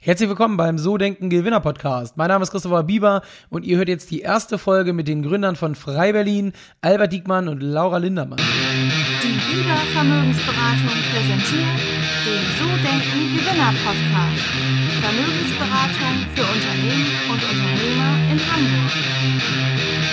Herzlich 0.00 0.28
willkommen 0.28 0.56
beim 0.56 0.78
So 0.78 0.96
Denken 0.96 1.28
Gewinner 1.28 1.58
Podcast. 1.58 2.16
Mein 2.16 2.28
Name 2.28 2.44
ist 2.44 2.52
Christopher 2.52 2.84
Bieber 2.84 3.20
und 3.50 3.64
ihr 3.64 3.78
hört 3.78 3.88
jetzt 3.88 4.12
die 4.12 4.20
erste 4.20 4.56
Folge 4.56 4.92
mit 4.92 5.08
den 5.08 5.24
Gründern 5.24 5.56
von 5.56 5.74
Frei 5.74 6.12
Berlin, 6.12 6.52
Albert 6.80 7.12
Diekmann 7.12 7.48
und 7.48 7.60
Laura 7.60 7.98
Lindermann. 7.98 8.38
Die 8.38 9.26
Bieber 9.26 9.74
Vermögensberatung 9.92 10.98
präsentiert 11.10 11.80
den 12.24 12.44
So 12.60 12.68
Denken 12.76 13.38
Gewinner 13.38 13.74
Podcast. 13.84 14.46
Vermögensberatung 15.02 16.14
für 16.32 16.46
Unternehmen 16.46 17.06
und 17.32 17.42
Unternehmer 17.42 18.12
in 18.30 18.38
Hamburg. 18.38 20.07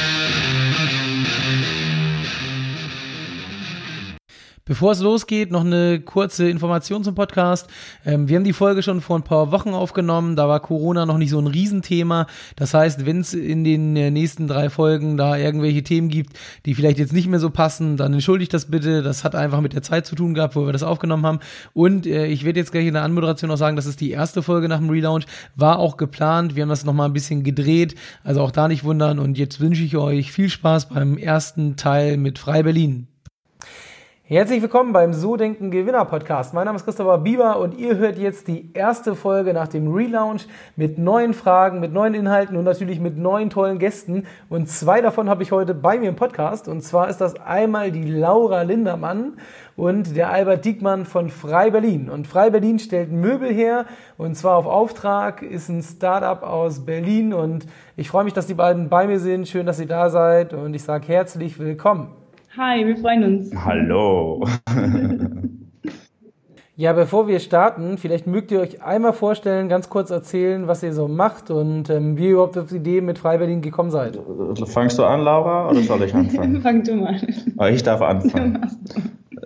Bevor 4.68 4.94
es 4.94 5.00
losgeht, 5.00 5.52
noch 5.52 5.64
eine 5.64 6.00
kurze 6.00 6.50
Information 6.50 7.04
zum 7.04 7.14
Podcast. 7.14 7.68
Ähm, 8.04 8.28
wir 8.28 8.36
haben 8.36 8.44
die 8.44 8.52
Folge 8.52 8.82
schon 8.82 9.00
vor 9.00 9.16
ein 9.16 9.22
paar 9.22 9.52
Wochen 9.52 9.76
aufgenommen. 9.76 10.36
Da 10.36 10.48
war 10.48 10.60
Corona 10.60 11.06
noch 11.06 11.20
nicht 11.20 11.30
so 11.30 11.38
ein 11.38 11.46
Riesenthema. 11.46 12.26
Das 12.56 12.73
heißt, 12.73 13.06
wenn 13.06 13.20
es 13.20 13.36
in 13.36 13.64
den 13.64 13.96
äh, 13.96 14.09
nächsten 14.09 14.48
drei 14.48 14.72
Folgen 14.72 15.18
da 15.18 15.38
irgendwelche 15.38 15.84
Themen 15.84 16.09
gibt, 16.09 16.36
die 16.66 16.73
vielleicht 16.73 16.98
jetzt 16.98 17.14
nicht 17.14 17.28
mehr 17.28 17.40
so 17.40 17.52
passen, 17.52 17.96
dann 17.96 18.14
entschuldigt 18.14 18.56
das 18.56 18.66
bitte. 18.66 19.04
Das 19.04 19.23
hat 19.23 19.36
einfach 19.36 19.62
mit 19.62 19.73
der 19.73 19.84
Zeit 19.84 20.08
zu 20.08 20.16
tun 20.16 20.34
gehabt, 20.34 20.56
wo 20.56 20.66
wir 20.66 20.73
das 20.73 20.82
aufgenommen 20.82 21.28
haben. 21.28 21.40
Und 21.73 22.08
äh, 22.08 22.26
ich 22.26 22.44
werde 22.44 22.59
jetzt 22.59 22.72
gleich 22.72 22.88
in 22.88 22.95
der 22.95 23.04
Anmoderation 23.04 23.52
auch 23.52 23.58
sagen, 23.58 23.76
das 23.76 23.86
ist 23.86 24.02
die 24.02 24.09
erste 24.09 24.42
Folge 24.42 24.68
nach 24.68 24.80
dem 24.80 24.90
Relaunch. 24.90 25.28
War 25.56 25.78
auch 25.78 25.95
geplant. 25.95 26.56
Wir 26.56 26.64
haben 26.64 26.70
das 26.70 26.86
nochmal 26.86 27.08
ein 27.08 27.14
bisschen 27.14 27.44
gedreht. 27.44 27.94
Also 28.23 28.42
auch 28.42 28.50
da 28.50 28.68
nicht 28.68 28.84
wundern. 28.84 29.20
Und 29.20 29.38
jetzt 29.38 29.59
wünsche 29.59 29.84
ich 29.84 29.95
euch 29.95 30.32
viel 30.32 30.50
Spaß 30.50 30.90
beim 30.90 31.20
ersten 31.20 31.76
Teil 31.76 32.18
mit 32.18 32.40
Frei 32.40 32.64
Berlin. 32.64 33.09
Herzlich 34.28 34.64
willkommen 34.64 34.92
beim 34.92 35.14
So 35.14 35.38
Denken 35.38 35.70
Gewinner 35.70 36.04
Podcast. 36.04 36.52
Mein 36.52 36.66
Name 36.66 36.78
ist 36.78 36.84
Christopher 36.84 37.20
Bieber 37.20 37.60
und 37.60 37.78
ihr 37.78 37.98
hört 37.98 38.18
jetzt 38.18 38.48
die 38.48 38.72
erste 38.74 39.14
Folge 39.14 39.54
nach 39.54 39.68
dem 39.68 39.94
Relaunch 39.94 40.48
mit 40.76 40.98
neuen 40.98 41.36
Fragen, 41.36 41.80
mit 41.80 41.94
neuen 41.94 42.16
Inhalten 42.16 42.58
und 42.58 42.64
natürlich 42.64 43.00
mit 43.00 43.20
neuen 43.20 43.52
tollen 43.52 43.78
Gästen. 43.78 44.26
Und 44.50 44.67
zwei 44.67 45.02
davon 45.02 45.30
habe 45.30 45.44
ich 45.44 45.52
heute 45.52 45.76
bei 45.76 46.00
mir 46.00 46.09
im 46.09 46.16
Podcast. 46.16 46.67
Und 46.67 46.82
zwar 46.82 47.08
ist 47.08 47.22
das 47.22 47.40
einmal 47.40 47.92
die 47.92 48.06
Laura 48.06 48.64
Lindermann 48.64 49.34
und 49.76 50.16
der 50.16 50.32
Albert 50.32 50.66
Diekmann 50.66 51.06
von 51.06 51.30
Frei 51.30 51.70
Berlin. 51.70 52.10
Und 52.10 52.26
Frei 52.26 52.50
Berlin 52.50 52.80
stellt 52.80 53.12
Möbel 53.12 53.54
her 53.54 53.86
und 54.17 54.34
zwar 54.36 54.56
auf 54.56 54.66
Auftrag, 54.66 55.44
ist 55.44 55.70
ein 55.70 55.84
Startup 55.84 56.42
aus 56.42 56.84
Berlin 56.84 57.32
und 57.32 57.67
ich 57.95 58.10
freue 58.10 58.23
mich, 58.23 58.34
dass 58.34 58.48
die 58.48 58.56
beiden 58.56 58.89
bei 58.89 59.06
mir 59.06 59.20
sind. 59.20 59.48
Schön, 59.48 59.67
dass 59.67 59.80
ihr 59.80 59.86
da 59.86 60.10
seid 60.10 60.52
und 60.56 60.73
ich 60.73 60.82
sage 60.82 61.10
herzlich 61.10 61.60
willkommen. 61.60 62.25
Hi, 62.58 62.88
wir 62.88 62.95
freuen 62.95 63.23
uns. 63.23 63.53
Hallo. 63.53 64.48
Ja, 66.78 66.92
bevor 66.92 67.30
wir 67.30 67.39
starten, 67.39 67.98
vielleicht 67.98 68.28
mögt 68.28 68.52
ihr 68.52 68.59
euch 68.59 68.84
einmal 68.84 69.14
vorstellen, 69.14 69.70
ganz 69.70 69.88
kurz 69.88 70.09
erzählen, 70.09 70.67
was 70.67 70.83
ihr 70.83 70.92
so 70.92 71.08
macht 71.08 71.50
und 71.50 71.89
ähm, 71.89 72.17
wie 72.17 72.26
ihr 72.26 72.31
überhaupt 72.31 72.58
auf 72.58 72.67
die 72.67 72.76
Idee 72.76 73.00
mit 73.00 73.17
Freiberlin 73.17 73.61
gekommen 73.61 73.92
seid. 73.92 74.20
Fangst 74.66 75.00
du 75.00 75.06
an, 75.06 75.22
Laura, 75.22 75.70
oder 75.70 75.80
soll 75.83 76.03
ich 76.03 76.14
anfangen? 76.14 76.61
Fang 76.64 76.83
du 76.83 76.95
mal. 76.95 77.16
Oh, 77.58 77.64
ich 77.64 77.81
darf 77.81 78.02
anfangen. 78.02 78.59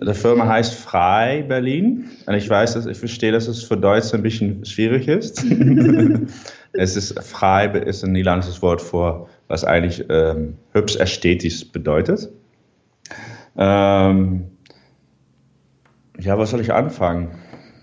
Die 0.02 0.14
Firma 0.14 0.48
heißt 0.48 0.74
Frei 0.74 1.44
Berlin 1.46 2.06
und 2.26 2.34
ich 2.34 2.50
weiß, 2.50 2.74
dass 2.74 2.86
ich 2.86 2.98
verstehe, 2.98 3.30
dass 3.30 3.46
es 3.46 3.62
für 3.62 3.76
Deutsch 3.76 4.12
ein 4.12 4.22
bisschen 4.22 4.64
schwierig 4.64 5.06
ist. 5.06 5.44
es 6.72 6.96
ist 6.96 7.22
frei 7.22 7.66
ist 7.66 8.02
ein 8.02 8.10
niederländisches 8.10 8.60
Wort 8.60 8.82
für 8.82 9.28
was 9.46 9.64
eigentlich 9.64 10.04
ähm, 10.08 10.56
hübsch 10.72 10.96
ästhetisch 10.96 11.70
bedeutet. 11.70 12.28
Ähm, 13.56 14.44
ja, 16.18 16.38
was 16.38 16.50
soll 16.50 16.60
ich 16.60 16.72
anfangen? 16.72 17.28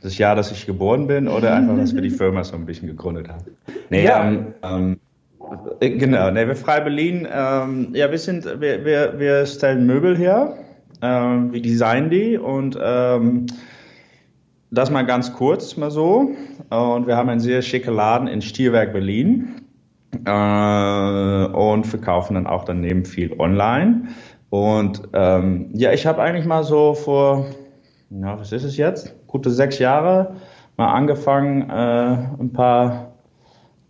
Das 0.04 0.18
Jahr, 0.18 0.36
dass 0.36 0.52
ich 0.52 0.66
geboren 0.66 1.08
bin 1.08 1.28
oder 1.28 1.56
einfach, 1.56 1.76
dass 1.78 1.94
wir 1.94 2.02
die 2.02 2.10
Firma 2.22 2.44
so 2.44 2.56
ein 2.56 2.66
bisschen 2.66 2.88
gegründet 2.88 3.30
haben? 3.30 3.44
Nee, 3.90 4.06
Ja. 4.06 4.28
ähm, 4.30 4.54
ähm, 4.64 5.00
äh, 5.80 5.90
genau, 5.92 6.30
nee, 6.32 6.48
wir 6.48 6.56
Frei 6.56 6.82
Berlin, 6.82 7.28
ähm, 7.32 7.90
ja, 7.94 8.10
wir 8.12 8.18
sind, 8.18 8.45
wir, 8.45 8.86
wir, 8.86 9.16
wir 9.18 9.45
stellen 9.45 9.86
Möbel 9.86 10.18
her, 10.18 10.54
ähm, 11.02 11.52
wir 11.54 11.61
designen 11.61 12.10
die 12.10 12.38
und 12.38 12.77
ähm, 12.82 13.45
das 14.72 14.92
mal 14.92 15.04
ganz 15.04 15.33
kurz 15.33 15.77
mal 15.77 15.92
so. 15.92 16.32
Und 16.70 17.08
wir 17.08 17.16
haben 17.16 17.30
einen 17.30 17.39
sehr 17.39 17.61
schicken 17.61 17.94
Laden 17.95 18.27
in 18.27 18.42
Stierwerk 18.42 18.92
Berlin 18.92 19.61
äh, 20.26 21.45
und 21.45 21.86
verkaufen 21.88 22.33
dann 22.33 22.48
auch 22.48 22.66
daneben 22.66 23.06
viel 23.06 23.33
online. 23.39 24.10
Und 24.49 25.02
ähm, 25.13 25.69
ja, 25.73 25.91
ich 25.91 26.05
habe 26.05 26.21
eigentlich 26.21 26.45
mal 26.45 26.63
so 26.63 26.93
vor, 26.93 27.45
ja, 28.09 28.39
was 28.39 28.52
ist 28.52 28.63
es 28.63 28.77
jetzt? 28.77 29.13
Gute 29.27 29.49
sechs 29.49 29.80
Jahre 29.80 30.35
mal 30.77 30.93
angefangen, 30.93 31.69
äh, 31.69 31.73
ein 32.39 32.53
paar, 32.53 33.13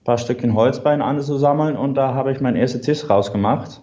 paar 0.04 0.18
Stückchen 0.18 0.56
Holzbein 0.56 1.02
anzusammeln 1.02 1.76
und 1.76 1.96
da 1.96 2.14
habe 2.14 2.32
ich 2.32 2.40
meinen 2.40 2.56
ersten 2.56 2.82
Tisch 2.82 3.10
rausgemacht, 3.10 3.82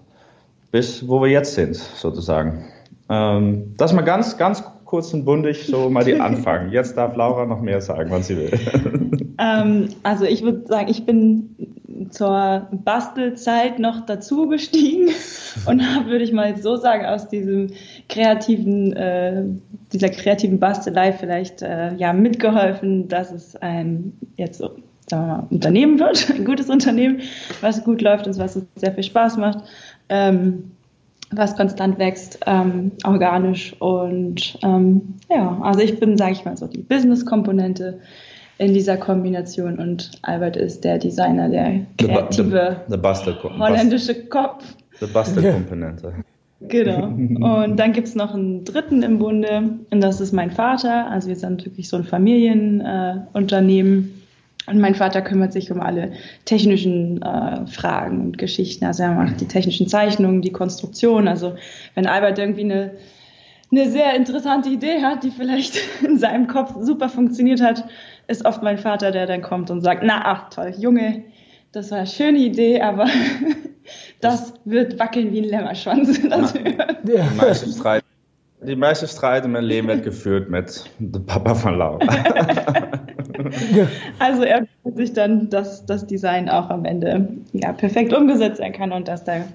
bis 0.73 1.07
wo 1.07 1.23
wir 1.23 1.29
jetzt 1.29 1.55
sind, 1.55 1.77
sozusagen. 1.77 2.65
Ähm, 3.09 3.75
das 3.77 3.93
mal 3.93 4.03
ganz, 4.03 4.39
ganz 4.39 4.65
kurz 4.95 5.13
und 5.13 5.25
bundig, 5.25 5.67
so 5.67 5.91
mal 5.91 6.05
die 6.05 6.21
Anfang. 6.21 6.71
Jetzt 6.71 6.97
darf 6.97 7.17
Laura 7.17 7.47
noch 7.47 7.61
mehr 7.61 7.81
sagen, 7.81 8.13
was 8.13 8.29
sie 8.29 8.37
will. 8.37 8.53
Ähm, 9.37 9.89
also 10.05 10.25
ich 10.27 10.43
würde 10.43 10.65
sagen, 10.69 10.89
ich 10.89 11.07
bin 11.07 11.57
zur 12.11 12.69
Bastelzeit 12.71 13.81
noch 13.81 14.07
dazu 14.07 14.47
gestiegen 14.47 15.09
und 15.67 15.83
habe, 15.83 16.09
würde 16.09 16.23
ich 16.23 16.33
mal 16.33 16.57
so 16.57 16.77
sagen, 16.77 17.05
aus 17.05 17.27
diesem 17.29 17.73
kreativen, 18.09 18.93
äh, 18.93 19.43
dieser 19.93 20.11
kreativen 20.11 20.61
Bastelei 20.61 21.13
vielleicht 21.13 21.63
äh, 21.63 21.97
ja 21.97 22.13
mitgeholfen, 22.13 23.09
dass 23.09 23.33
es 23.33 23.57
ein 23.57 24.13
jetzt 24.37 24.59
so, 24.59 24.71
mal, 25.11 25.49
Unternehmen 25.51 25.99
wird, 25.99 26.31
ein 26.31 26.45
gutes 26.45 26.71
Unternehmen, 26.71 27.23
was 27.61 27.83
gut 27.83 28.03
läuft 28.03 28.29
und 28.29 28.39
was 28.39 28.55
uns 28.55 28.67
sehr 28.77 28.93
viel 28.93 29.03
Spaß 29.03 29.37
macht. 29.39 29.65
Ähm, 30.09 30.71
was 31.37 31.57
konstant 31.57 31.99
wächst, 31.99 32.39
ähm, 32.47 32.93
organisch 33.05 33.75
und 33.81 34.59
ähm, 34.63 35.15
ja, 35.31 35.59
also 35.63 35.81
ich 35.81 35.99
bin, 36.01 36.17
sage 36.17 36.33
ich 36.33 36.45
mal 36.45 36.57
so, 36.57 36.67
die 36.67 36.83
Business-Komponente 36.83 38.01
in 38.59 38.75
dieser 38.75 38.97
Kombination 38.97 39.79
und 39.79 40.11
Albert 40.23 40.57
ist 40.57 40.85
der 40.85 40.99
Designer, 40.99 41.49
der 41.49 41.81
The 42.01 42.07
kreative 42.07 42.77
the- 42.87 42.93
the 42.93 42.97
Bastel- 42.99 43.37
holländische 43.59 44.15
Kopf. 44.27 44.65
Die 45.01 45.07
Bastelkomponente. 45.07 46.13
Genau. 46.69 47.09
Und 47.65 47.77
dann 47.79 47.93
gibt's 47.93 48.15
noch 48.15 48.33
einen 48.35 48.65
dritten 48.65 49.03
im 49.03 49.19
Bunde 49.19 49.71
und 49.91 50.01
das 50.01 50.21
ist 50.23 50.33
mein 50.33 50.51
Vater. 50.51 51.11
Also 51.11 51.29
wir 51.29 51.37
sind 51.37 51.63
wirklich 51.67 51.91
so 51.91 51.99
ein 51.99 52.05
Familienunternehmen. 52.05 54.05
Äh. 54.05 54.24
Und 54.67 54.81
mein 54.81 54.95
Vater 54.95 55.21
kümmert 55.21 55.53
sich 55.53 55.71
um 55.71 55.81
alle 55.81 56.13
technischen 56.45 57.21
äh, 57.21 57.67
Fragen 57.67 58.21
und 58.21 58.39
Geschichten. 58.39 58.85
Also 58.85 59.03
er 59.03 59.13
macht 59.13 59.41
die 59.41 59.49
technischen 59.49 59.89
Zeichnungen, 59.89 60.41
die 60.41 60.53
Konstruktion. 60.53 61.29
Also 61.29 61.55
wenn 61.95 62.07
Albert 62.07 62.39
irgendwie 62.39 62.65
eine, 62.65 62.93
eine 63.71 63.91
sehr 63.91 64.15
interessante 64.15 64.71
Idee 64.71 65.03
hat, 65.03 65.23
die 65.23 65.31
vielleicht 65.31 65.79
in 66.03 66.19
seinem 66.19 66.47
Kopf 66.47 66.75
super 66.81 67.09
funktioniert 67.09 67.61
hat, 67.61 67.85
ist 68.27 68.47
oft 68.47 68.63
mein 68.63 68.79
Vater, 68.79 69.11
der 69.11 69.27
dann 69.27 69.43
kommt 69.43 69.71
und 69.71 69.83
sagt, 69.83 70.03
na 70.03 70.23
ach 70.25 70.49
toll, 70.49 70.73
Junge, 70.79 71.25
das 71.73 71.91
war 71.91 71.99
eine 71.99 72.07
schöne 72.07 72.39
Idee, 72.39 72.81
aber 72.81 73.07
das 74.21 74.55
wird 74.65 74.99
wackeln 74.99 75.33
wie 75.33 75.43
ein 75.43 75.49
Lämmerschwanz. 75.49 76.21
Das 76.31 76.55
Ja. 76.55 77.27
Die 77.29 77.37
meiste 77.37 77.69
Streit, 77.71 78.03
die 78.63 78.77
meiste 78.77 79.07
Streit 79.09 79.45
in 79.45 79.53
meinem 79.53 79.67
Leben 79.67 79.89
wird 79.89 80.05
geführt 80.05 80.49
mit 80.49 80.89
dem 80.99 81.27
Papa 81.27 81.55
von 81.55 81.77
Laura. 81.77 81.99
Also 84.19 84.43
er 84.43 84.67
freut 84.83 84.97
sich 84.97 85.13
dann, 85.13 85.51
dass 85.51 85.87
das 85.87 86.07
Design 86.07 86.49
auch 86.49 86.71
am 86.71 86.85
Ende 86.85 87.29
ja, 87.53 87.73
perfekt 87.73 88.13
umgesetzt 88.13 88.59
sein 88.59 88.73
kann 88.73 88.93
und 88.93 89.09
dass 89.09 89.25
der 89.25 89.47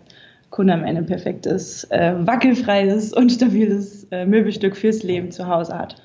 Kunde 0.50 0.74
am 0.74 0.84
Ende 0.84 1.02
ein 1.02 1.06
perfektes, 1.06 1.84
äh, 1.86 2.14
wackelfreies 2.18 3.14
und 3.14 3.32
stabiles 3.32 4.08
äh, 4.12 4.26
Möbelstück 4.26 4.76
fürs 4.76 5.04
Leben 5.04 5.32
zu 5.32 5.48
Hause 5.48 5.78
hat. 5.78 5.96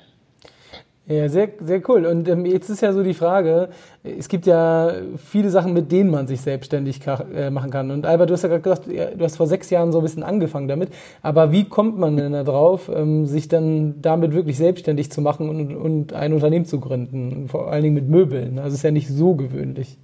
Ja, 1.07 1.29
sehr, 1.29 1.49
sehr 1.59 1.87
cool. 1.87 2.07
Und 2.07 2.27
ähm, 2.27 2.47
jetzt 2.47 2.67
ist 2.69 2.81
ja 2.81 2.91
so 2.91 3.03
die 3.03 3.13
Frage, 3.13 3.69
es 4.03 4.27
gibt 4.27 4.47
ja 4.47 4.91
viele 5.17 5.51
Sachen, 5.51 5.71
mit 5.73 5.91
denen 5.91 6.09
man 6.09 6.25
sich 6.25 6.41
selbstständig 6.41 6.99
ka- 6.99 7.25
äh, 7.31 7.51
machen 7.51 7.69
kann. 7.69 7.91
Und 7.91 8.07
Albert, 8.07 8.31
du 8.31 8.33
hast 8.33 8.41
ja 8.41 8.49
gerade 8.49 8.61
gesagt, 8.61 8.87
du 8.87 9.23
hast 9.23 9.37
vor 9.37 9.45
sechs 9.45 9.69
Jahren 9.69 9.91
so 9.91 9.99
ein 9.99 10.03
bisschen 10.03 10.23
angefangen 10.23 10.67
damit. 10.67 10.89
Aber 11.21 11.51
wie 11.51 11.65
kommt 11.65 11.99
man 11.99 12.17
denn 12.17 12.31
da 12.31 12.43
drauf, 12.43 12.89
ähm, 12.91 13.27
sich 13.27 13.47
dann 13.47 14.01
damit 14.01 14.33
wirklich 14.33 14.57
selbstständig 14.57 15.11
zu 15.11 15.21
machen 15.21 15.47
und, 15.47 15.75
und 15.75 16.13
ein 16.13 16.33
Unternehmen 16.33 16.65
zu 16.65 16.79
gründen? 16.79 17.49
Vor 17.49 17.71
allen 17.71 17.83
Dingen 17.83 17.95
mit 17.95 18.09
Möbeln. 18.09 18.57
Also 18.57 18.73
ist 18.73 18.83
ja 18.83 18.89
nicht 18.89 19.07
so 19.09 19.35
gewöhnlich. 19.35 19.99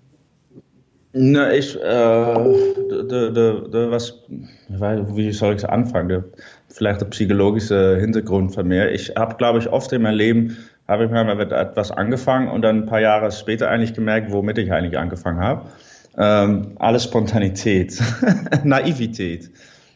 Na, 1.14 1.52
ich, 1.52 1.76
äh, 1.76 1.80
de, 1.82 3.34
de, 3.34 3.70
de, 3.70 3.92
was, 3.92 4.24
wie 4.70 5.32
soll 5.34 5.56
ich 5.56 5.68
anfangen? 5.68 6.24
Vielleicht 6.70 7.02
der 7.02 7.08
psychologische 7.08 7.98
Hintergrund 8.00 8.54
von 8.54 8.68
mir. 8.68 8.92
Ich 8.92 9.14
habe, 9.18 9.36
glaube 9.36 9.60
ich, 9.60 9.68
oft 9.68 9.92
in 9.92 10.04
meinem 10.04 10.16
Leben, 10.16 10.58
habe 10.92 11.06
ich 11.06 11.12
mal 11.12 11.24
mit 11.36 11.54
etwas 11.54 11.90
angefangen 11.90 12.50
und 12.50 12.64
dann 12.64 12.80
ein 12.80 12.86
paar 12.86 13.00
Jahre 13.00 13.32
später 13.32 13.70
eigentlich 13.70 13.94
gemerkt, 13.94 14.30
womit 14.32 14.58
ich 14.58 14.74
eigentlich 14.74 15.00
angefangen 15.00 15.40
habe. 15.40 15.70
Ähm, 16.18 16.74
alles 16.80 17.06
Spontanität, 17.06 17.98
Naivität. 18.66 19.50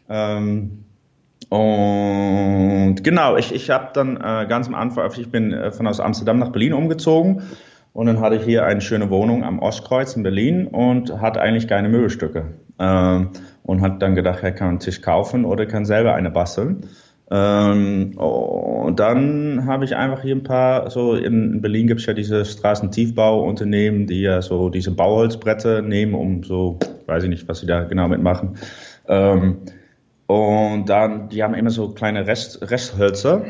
Ähm, 0.07 0.86
und 1.50 3.03
genau, 3.03 3.36
ich, 3.36 3.53
ich 3.53 3.69
habe 3.69 3.89
dann 3.94 4.15
äh, 4.15 4.45
ganz 4.47 4.68
am 4.68 4.75
Anfang, 4.75 5.12
ich 5.18 5.30
bin 5.30 5.51
äh, 5.51 5.71
von 5.71 5.86
aus 5.86 6.00
Amsterdam 6.00 6.39
nach 6.39 6.53
Berlin 6.53 6.71
umgezogen 6.71 7.44
Und 7.92 8.06
dann 8.06 8.21
hatte 8.21 8.38
ich 8.38 8.44
hier 8.44 8.65
eine 8.65 8.80
schöne 8.80 9.09
Wohnung 9.09 9.44
am 9.44 9.59
Ostkreuz 9.59 10.15
in 10.15 10.24
Berlin 10.24 10.68
und 10.68 11.19
hatte 11.19 11.42
eigentlich 11.42 11.68
keine 11.68 11.89
Möbelstücke. 11.89 12.53
Ähm, 12.80 13.31
und 13.63 13.81
hat 13.81 14.01
dann 14.01 14.15
gedacht, 14.15 14.44
er 14.44 14.53
kann 14.53 14.69
einen 14.69 14.80
Tisch 14.80 15.01
kaufen 15.01 15.44
oder 15.44 15.65
kann 15.65 15.83
selber 15.83 16.15
eine 16.15 16.31
basteln. 16.31 16.88
Ähm, 17.31 18.18
und 18.18 19.00
dann 19.00 19.66
habe 19.66 19.86
ich 19.86 19.95
einfach 19.95 20.22
hier 20.22 20.36
ein 20.36 20.44
paar, 20.44 20.89
so 20.92 21.16
in 21.16 21.62
Berlin 21.62 21.88
gibt 21.88 22.01
es 22.01 22.06
ja 22.06 22.13
diese 22.13 22.45
Straßentiefbauunternehmen, 22.45 24.06
die 24.06 24.22
ja 24.22 24.42
so 24.42 24.69
diese 24.69 24.92
Bauholzbretter 24.92 25.81
nehmen, 25.81 26.13
um 26.13 26.44
so, 26.44 26.77
weiß 27.07 27.24
ich 27.24 27.30
nicht, 27.30 27.48
was 27.48 27.62
sie 27.62 27.68
da 27.68 27.83
genau 27.83 28.07
mitmachen. 28.07 28.57
Ähm, 29.07 29.57
und 30.27 30.89
dann, 30.89 31.30
die 31.30 31.44
haben 31.44 31.54
immer 31.54 31.69
so 31.69 31.89
kleine 31.89 32.27
Rest, 32.27 32.69
Resthölzer. 32.69 33.45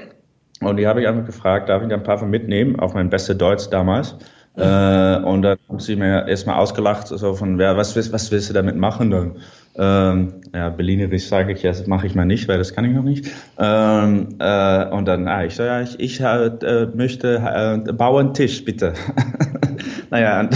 Und 0.61 0.77
die 0.77 0.87
habe 0.87 1.01
ich 1.01 1.07
einfach 1.07 1.25
gefragt, 1.25 1.67
darf 1.69 1.83
ich 1.83 1.89
da 1.89 1.95
ein 1.95 2.03
paar 2.03 2.17
von 2.17 2.29
mitnehmen, 2.29 2.79
auf 2.79 2.93
mein 2.93 3.09
beste 3.09 3.35
Deutsch 3.35 3.69
damals. 3.69 4.15
Äh, 4.55 5.17
und 5.17 5.41
dann 5.41 5.57
haben 5.67 5.79
sie 5.79 5.97
mir 5.97 6.27
erstmal 6.27 6.57
ausgelacht, 6.57 7.07
so 7.07 7.33
von, 7.33 7.59
ja, 7.59 7.75
was, 7.75 7.95
was 8.11 8.31
willst 8.31 8.49
du 8.49 8.53
damit 8.53 8.77
machen 8.77 9.11
dann? 9.11 9.35
Ähm, 9.77 10.41
ja, 10.53 10.69
Berlinerisch 10.69 11.27
sage 11.27 11.51
ich, 11.51 11.63
ja, 11.63 11.71
das 11.71 11.85
mache 11.85 12.07
ich 12.07 12.15
mal 12.15 12.25
nicht, 12.25 12.47
weil 12.47 12.57
das 12.57 12.73
kann 12.73 12.85
ich 12.85 12.93
noch 12.93 13.03
nicht. 13.03 13.29
Ähm, 13.59 14.35
äh, 14.39 14.85
und 14.85 15.05
dann, 15.05 15.27
ah, 15.27 15.43
ich 15.43 15.55
so, 15.55 15.63
ja, 15.63 15.81
ich, 15.81 15.99
ich 15.99 16.21
äh, 16.21 16.87
möchte, 16.93 17.83
äh, 17.87 17.91
bau 17.91 18.17
einen 18.17 18.33
Tisch, 18.33 18.63
bitte. 18.63 18.93
naja, 20.11 20.39
und 20.39 20.49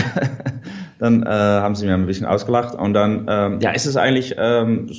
dann 1.00 1.24
äh, 1.24 1.30
haben 1.30 1.76
sie 1.76 1.86
mir 1.86 1.96
ein 1.96 2.06
bisschen 2.06 2.26
ausgelacht 2.26 2.76
und 2.76 2.94
dann, 2.94 3.26
ähm, 3.30 3.60
ja, 3.60 3.72
ist 3.72 3.86
es 3.86 3.98
eigentlich 3.98 4.36
ähm, 4.38 4.90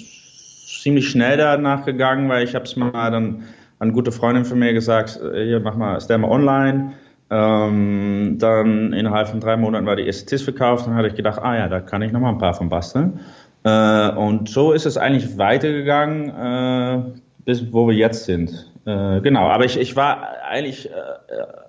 ziemlich 0.82 1.08
schnell 1.08 1.38
danach 1.38 1.86
gegangen, 1.86 2.28
weil 2.28 2.44
ich 2.44 2.54
habe 2.54 2.64
es 2.64 2.76
mal 2.76 3.10
dann 3.10 3.44
an 3.78 3.92
gute 3.92 4.12
Freundin 4.12 4.44
von 4.44 4.58
mir 4.58 4.74
gesagt, 4.74 5.18
äh, 5.22 5.46
hier, 5.46 5.60
mach 5.60 5.76
mal, 5.76 5.98
stell 6.00 6.18
mal 6.18 6.30
online. 6.30 6.92
Ähm, 7.32 8.36
dann 8.38 8.92
innerhalb 8.92 9.28
von 9.28 9.40
drei 9.40 9.56
Monaten 9.56 9.86
war 9.86 9.96
die 9.96 10.04
erste 10.04 10.26
Tisch 10.26 10.42
verkauft. 10.42 10.86
Dann 10.86 10.94
hatte 10.94 11.08
ich 11.08 11.14
gedacht, 11.14 11.40
ah 11.40 11.56
ja, 11.56 11.68
da 11.68 11.80
kann 11.80 12.02
ich 12.02 12.12
noch 12.12 12.20
mal 12.20 12.30
ein 12.30 12.38
paar 12.38 12.54
von 12.54 12.68
basteln. 12.68 13.20
Äh, 13.64 14.10
und 14.10 14.48
so 14.48 14.72
ist 14.72 14.86
es 14.86 14.96
eigentlich 14.96 15.38
weitergegangen, 15.38 16.30
äh, 16.30 17.20
bis 17.44 17.72
wo 17.72 17.88
wir 17.88 17.94
jetzt 17.94 18.24
sind. 18.24 18.70
Äh, 18.86 19.20
genau, 19.20 19.48
aber 19.48 19.64
ich, 19.64 19.78
ich 19.78 19.96
war 19.96 20.28
eigentlich 20.48 20.90
äh, 20.90 20.92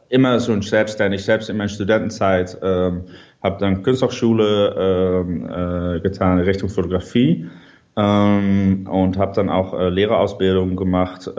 immer 0.09 0.39
so 0.39 0.53
ein 0.53 0.61
Selbstständig, 0.61 1.23
selbst 1.23 1.49
in 1.49 1.57
meiner 1.57 1.69
Studentenzeit. 1.69 2.57
Ähm, 2.61 3.05
habe 3.43 3.57
dann 3.59 3.81
Kunsthochschule 3.83 5.23
ähm, 5.25 5.45
äh, 5.45 5.99
getan 5.99 6.39
in 6.39 6.45
Richtung 6.45 6.69
Fotografie 6.69 7.49
ähm, 7.97 8.87
und 8.89 9.17
habe 9.17 9.33
dann 9.35 9.49
auch 9.49 9.73
äh, 9.73 9.89
Lehrerausbildung 9.89 10.75
gemacht. 10.75 11.29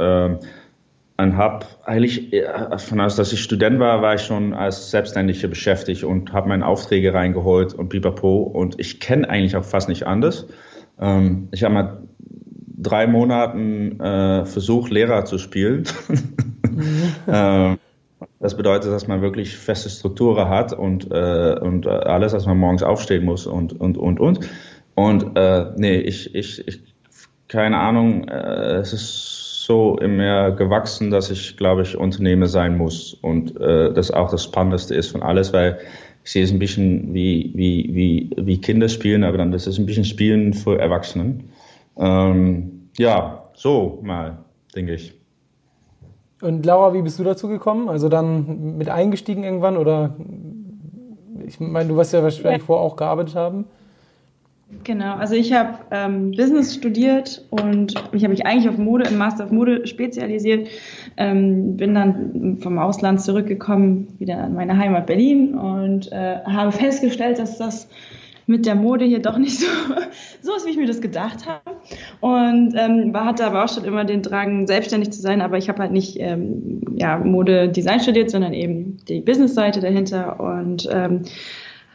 Und 1.23 1.37
habe 1.37 1.67
eigentlich, 1.85 2.33
von 2.79 3.01
aus, 3.01 3.17
dass 3.17 3.33
ich 3.33 3.43
Student 3.43 3.79
war, 3.79 4.03
war 4.03 4.15
ich 4.15 4.23
schon 4.23 4.55
als 4.55 4.91
Selbstständiger 4.91 5.49
beschäftigt 5.49 6.05
und 6.05 6.33
habe 6.33 6.49
meine 6.49 6.67
Aufträge 6.67 7.15
reingeholt 7.15 7.75
und 7.75 7.89
pipapo. 7.89 8.43
Und 8.43 8.81
ich 8.81 9.01
kenne 9.01 9.29
eigentlich 9.29 9.57
auch 9.57 9.65
fast 9.65 9.89
nicht 9.89 10.07
anders. 10.07 10.47
Ähm, 11.01 11.49
ich 11.53 11.65
habe 11.65 11.75
mal 11.75 12.03
drei 12.83 13.07
Monaten 13.07 14.01
äh, 14.01 14.45
versucht, 14.45 14.91
Lehrer 14.91 15.25
zu 15.25 15.39
spielen. 15.39 15.85
Mhm. 16.73 17.13
ähm, 17.29 17.79
das 18.41 18.57
bedeutet, 18.57 18.91
dass 18.93 19.07
man 19.07 19.21
wirklich 19.21 19.59
feste 19.59 19.91
Strukturen 19.91 20.49
hat 20.49 20.73
und, 20.73 21.11
äh, 21.11 21.59
und 21.61 21.87
alles, 21.87 22.33
dass 22.33 22.47
man 22.47 22.57
morgens 22.57 22.83
aufstehen 22.83 23.27
muss 23.27 23.47
und, 23.47 23.79
und, 23.79 23.99
und, 23.99 24.19
und. 24.19 24.49
Und 24.95 25.37
äh, 25.37 25.67
nee, 25.77 25.97
ich, 25.99 26.35
ich, 26.35 26.67
ich 26.67 26.81
keine 27.49 27.79
Ahnung, 27.79 28.27
äh, 28.29 28.77
es 28.77 28.95
ist 28.95 29.52
so 29.65 29.97
immer 29.99 30.51
gewachsen, 30.51 31.11
dass 31.11 31.31
ich, 31.31 31.57
glaube 31.57 31.83
ich, 31.83 31.97
Unternehmer 31.97 32.47
sein 32.47 32.77
muss. 32.77 33.15
Und 33.23 33.61
äh, 33.61 33.93
das 33.93 34.11
auch 34.11 34.31
das 34.31 34.45
Spannendste 34.45 34.95
ist 34.95 35.13
von 35.13 35.23
alles, 35.23 35.53
weil 35.53 35.79
ich 36.25 36.33
sehe 36.33 36.43
es 36.43 36.51
ein 36.51 36.59
bisschen 36.59 37.15
wie, 37.15 37.53
wie, 37.55 37.91
wie, 37.93 38.31
wie 38.37 38.61
Kinder 38.61 38.89
spielen, 38.89 39.23
aber 39.23 39.39
dann 39.39 39.53
das 39.53 39.67
ist 39.69 39.79
ein 39.79 39.87
bisschen 39.87 40.05
Spielen 40.05 40.53
für 40.53 40.79
Erwachsenen. 40.79 41.51
Ähm, 41.97 42.89
ja, 42.99 43.51
so 43.55 44.01
mal, 44.03 44.39
denke 44.75 44.95
ich. 44.95 45.15
Und 46.41 46.67
Laura, 46.67 46.93
wie 46.93 47.03
bist 47.03 47.21
du 47.21 47.25
dazu 47.25 47.47
gekommen? 47.47 47.89
Also 47.89 48.09
dann 48.09 48.77
mit 48.77 48.89
eingestiegen 48.89 49.45
irgendwann 49.45 49.77
oder 49.77 50.17
ich 51.47 51.61
meine, 51.61 51.89
du 51.89 51.97
wirst 51.97 52.13
ja 52.13 52.23
wahrscheinlich 52.23 52.63
ja. 52.63 52.67
vorher 52.67 52.85
auch 52.85 52.97
gearbeitet 52.97 53.37
haben. 53.37 53.67
Genau, 54.85 55.15
also 55.15 55.35
ich 55.35 55.53
habe 55.53 55.79
ähm, 55.91 56.33
Business 56.33 56.75
studiert 56.75 57.45
und 57.51 57.95
mich 58.13 58.25
habe 58.25 58.35
ich 58.35 58.47
eigentlich 58.47 58.69
auf 58.69 58.79
Mode, 58.79 59.09
im 59.09 59.19
Master 59.19 59.45
of 59.45 59.53
Mode 59.53 59.87
spezialisiert. 59.87 60.69
Ähm, 61.17 61.77
bin 61.77 61.95
dann 61.95 62.59
vom 62.61 62.79
Ausland 62.79 63.21
zurückgekommen, 63.21 64.09
wieder 64.19 64.39
an 64.39 64.55
meine 64.55 64.77
Heimat 64.77 65.07
Berlin 65.07 65.55
und 65.55 66.11
äh, 66.11 66.39
habe 66.45 66.73
festgestellt, 66.73 67.39
dass 67.39 67.59
das 67.59 67.89
mit 68.47 68.67
der 68.67 68.75
Mode 68.75 69.05
hier 69.05 69.21
doch 69.21 69.39
nicht 69.39 69.59
so, 69.59 69.67
so 70.41 70.57
ist, 70.57 70.67
wie 70.67 70.71
ich 70.71 70.77
mir 70.77 70.87
das 70.87 71.01
gedacht 71.01 71.47
habe. 71.47 71.77
Und 72.21 72.75
ähm, 72.77 73.15
hatte 73.15 73.47
aber 73.47 73.65
auch 73.65 73.69
schon 73.69 73.85
immer 73.85 74.05
den 74.05 74.23
Drang, 74.23 74.67
selbstständig 74.67 75.13
zu 75.13 75.21
sein, 75.21 75.41
aber 75.41 75.59
ich 75.59 75.69
habe 75.69 75.81
halt 75.81 75.93
nicht 75.93 76.17
ähm, 76.19 76.83
ja, 76.97 77.19
Mode-Design 77.19 78.01
studiert, 78.01 78.31
sondern 78.31 78.53
eben 78.53 78.97
die 79.09 79.21
Business-Seite 79.21 79.81
dahinter 79.81 80.41
und 80.41 80.89
ähm, 80.91 81.23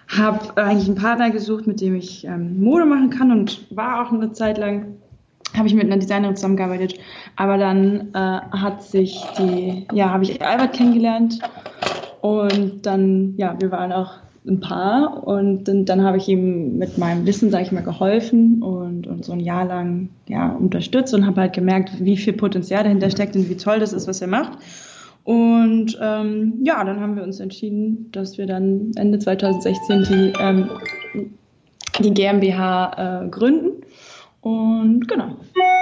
habe 0.08 0.56
eigentlich 0.58 0.88
einen 0.88 0.98
Partner 0.98 1.32
gesucht, 1.32 1.68
mit 1.68 1.82
dem 1.82 1.96
ich 1.96 2.26
ähm, 2.26 2.62
Mode 2.62 2.86
machen 2.86 3.10
kann 3.10 3.32
und 3.32 3.66
war 3.76 4.06
auch 4.06 4.12
eine 4.12 4.32
Zeit 4.32 4.58
lang, 4.58 4.98
habe 5.56 5.68
ich 5.68 5.74
mit 5.74 5.86
einer 5.86 5.98
Designerin 5.98 6.36
zusammengearbeitet. 6.36 6.96
Aber 7.36 7.58
dann 7.58 8.14
äh, 8.14 8.18
hat 8.18 8.84
sich 8.84 9.22
die, 9.38 9.86
ja, 9.92 10.12
habe 10.12 10.24
ich 10.24 10.42
Albert 10.42 10.74
kennengelernt 10.74 11.40
und 12.22 12.86
dann, 12.86 13.36
ja, 13.38 13.56
wir 13.60 13.72
waren 13.72 13.92
auch 13.92 14.14
ein 14.48 14.62
Paar 14.62 15.28
und 15.28 15.66
dann, 15.66 15.86
dann 15.86 16.04
habe 16.04 16.18
ich 16.18 16.28
ihm 16.30 16.78
mit 16.78 16.98
meinem 16.98 17.26
Wissen, 17.26 17.52
sage 17.52 17.66
ich 17.66 17.72
mal, 17.74 17.84
geholfen 17.84 18.62
und, 18.64 19.06
und 19.06 19.26
so 19.26 19.34
ein 19.34 19.42
Jahr 19.42 19.66
lang 19.66 20.10
ja, 20.28 20.50
unterstützt 20.50 21.14
und 21.14 21.26
habe 21.26 21.42
halt 21.42 21.54
gemerkt, 21.54 21.92
wie 22.00 22.16
viel 22.16 22.34
Potenzial 22.34 22.84
dahinter 22.84 23.10
steckt 23.10 23.36
und 23.36 23.50
wie 23.50 23.58
toll 23.58 23.80
das 23.80 23.92
ist, 23.92 24.08
was 24.08 24.22
er 24.22 24.28
macht. 24.28 24.58
Und 25.28 26.00
ähm, 26.02 26.54
ja, 26.64 26.86
dann 26.86 27.02
haben 27.02 27.18
wir 27.18 27.24
uns 27.24 27.42
entschieden, 27.42 28.10
dass 28.14 28.38
wir 28.38 28.46
dann 28.46 28.94
Ende 28.96 29.20
2016 29.20 30.04
die, 30.04 30.34
ähm, 30.40 30.70
die 32.00 32.14
GmbH 32.14 33.26
äh, 33.26 33.28
gründen. 33.28 33.84
Und 34.40 35.06
genau. 35.10 35.36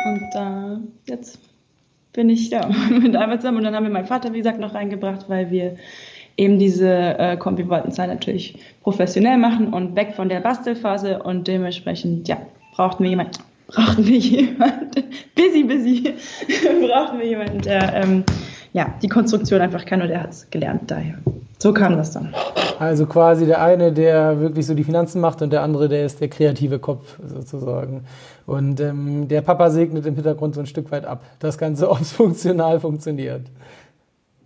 Und 0.06 0.30
äh, 0.34 0.80
jetzt 1.08 1.38
bin 2.12 2.32
ich 2.32 2.50
ja 2.50 2.68
mit 2.90 3.16
Albert 3.16 3.42
zusammen. 3.42 3.60
Und 3.60 3.66
dann 3.66 3.76
haben 3.76 3.84
wir 3.84 3.92
meinen 3.92 4.08
Vater, 4.08 4.34
wie 4.34 4.40
gesagt, 4.40 4.60
noch 4.60 4.74
reingebracht, 4.74 5.30
weil 5.30 5.52
wir 5.52 5.76
eben 6.38 6.58
diese 6.58 6.90
äh, 6.90 7.38
Kombi 7.38 7.70
wollten 7.70 7.92
Zeit 7.92 8.10
natürlich 8.10 8.58
professionell 8.82 9.38
machen 9.38 9.72
und 9.72 9.96
weg 9.96 10.16
von 10.16 10.28
der 10.28 10.40
Bastelphase. 10.40 11.22
Und 11.22 11.48
dementsprechend, 11.48 12.28
ja, 12.28 12.38
brauchten 12.74 13.04
wir 13.04 13.12
jemanden, 13.12 13.38
brauchten 13.68 14.08
wir 14.08 14.18
jemanden, 14.18 15.04
busy, 15.36 15.64
busy, 15.66 16.16
brauchten 16.88 17.20
wir 17.20 17.28
jemanden, 17.28 17.62
der 17.62 17.94
ähm, 17.94 18.24
ja, 18.76 18.94
die 19.02 19.08
Konstruktion 19.08 19.62
einfach 19.62 19.86
kann 19.86 20.02
und 20.02 20.10
er 20.10 20.24
hat 20.24 20.32
es 20.32 20.50
gelernt 20.50 20.92
daher. 20.92 21.16
So 21.60 21.74
kam 21.74 21.96
das 21.96 22.12
dann. 22.12 22.36
Also 22.78 23.06
quasi 23.06 23.46
der 23.46 23.62
eine, 23.62 23.94
der 23.94 24.42
wirklich 24.42 24.66
so 24.66 24.74
die 24.74 24.84
Finanzen 24.84 25.22
macht 25.22 25.42
und 25.42 25.54
der 25.54 25.62
andere, 25.62 25.88
der 25.88 26.06
ist 26.06 26.20
der 26.20 26.28
kreative 26.28 26.78
Kopf 26.78 27.18
sozusagen. 27.26 28.04
Und 28.46 28.82
ähm, 28.82 29.30
der 29.30 29.40
Papa 29.44 29.70
segnet 29.70 30.06
im 30.06 30.16
Hintergrund 30.16 30.56
so 30.56 30.60
ein 30.60 30.66
Stück 30.66 30.92
weit 30.92 31.06
ab. 31.06 31.24
Das 31.40 31.58
Ganze, 31.58 31.90
ob 31.90 32.02
es 32.02 32.12
funktional 32.12 32.82
funktioniert. 32.82 33.44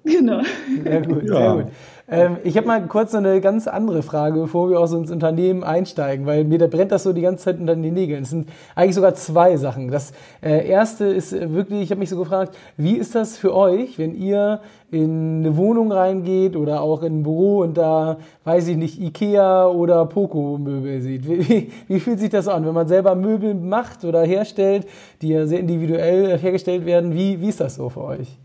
Genau. 0.03 0.41
Sehr 0.83 1.01
gut, 1.01 1.23
ja. 1.23 1.35
sehr 1.35 1.63
gut. 1.63 1.73
Ähm, 2.11 2.37
ich 2.43 2.57
habe 2.57 2.65
mal 2.65 2.81
kurz 2.87 3.13
eine 3.13 3.39
ganz 3.39 3.67
andere 3.67 4.01
Frage, 4.01 4.39
bevor 4.41 4.69
wir 4.69 4.79
auch 4.79 4.87
so 4.87 4.97
ins 4.97 5.11
Unternehmen 5.11 5.63
einsteigen, 5.63 6.25
weil 6.25 6.43
mir 6.43 6.57
da 6.57 6.65
brennt 6.65 6.91
das 6.91 7.03
so 7.03 7.13
die 7.13 7.21
ganze 7.21 7.45
Zeit 7.45 7.59
unter 7.59 7.75
den 7.75 7.93
Nägeln. 7.93 8.23
Es 8.23 8.31
sind 8.31 8.49
eigentlich 8.75 8.95
sogar 8.95 9.13
zwei 9.13 9.57
Sachen. 9.57 9.91
Das 9.91 10.11
äh, 10.41 10.67
erste 10.67 11.05
ist 11.05 11.31
wirklich, 11.53 11.83
ich 11.83 11.91
habe 11.91 11.99
mich 11.99 12.09
so 12.09 12.17
gefragt, 12.17 12.57
wie 12.77 12.95
ist 12.95 13.13
das 13.13 13.37
für 13.37 13.55
euch, 13.55 13.99
wenn 13.99 14.15
ihr 14.15 14.59
in 14.89 15.41
eine 15.41 15.55
Wohnung 15.55 15.91
reingeht 15.91 16.55
oder 16.55 16.81
auch 16.81 17.03
in 17.03 17.19
ein 17.19 17.23
Büro 17.23 17.59
und 17.59 17.77
da, 17.77 18.17
weiß 18.43 18.69
ich 18.69 18.77
nicht, 18.77 18.99
Ikea 18.99 19.67
oder 19.67 20.07
Poco-Möbel 20.07 21.01
sieht. 21.01 21.27
Wie, 21.27 21.71
wie, 21.87 21.99
fühlt 21.99 22.19
sich 22.19 22.31
das 22.31 22.47
an, 22.47 22.65
wenn 22.65 22.73
man 22.73 22.87
selber 22.87 23.13
Möbel 23.13 23.53
macht 23.53 24.03
oder 24.03 24.23
herstellt, 24.23 24.87
die 25.21 25.29
ja 25.29 25.45
sehr 25.45 25.59
individuell 25.59 26.39
hergestellt 26.39 26.87
werden? 26.87 27.13
Wie, 27.13 27.39
wie 27.39 27.49
ist 27.49 27.59
das 27.59 27.75
so 27.75 27.89
für 27.89 28.03
euch? 28.03 28.37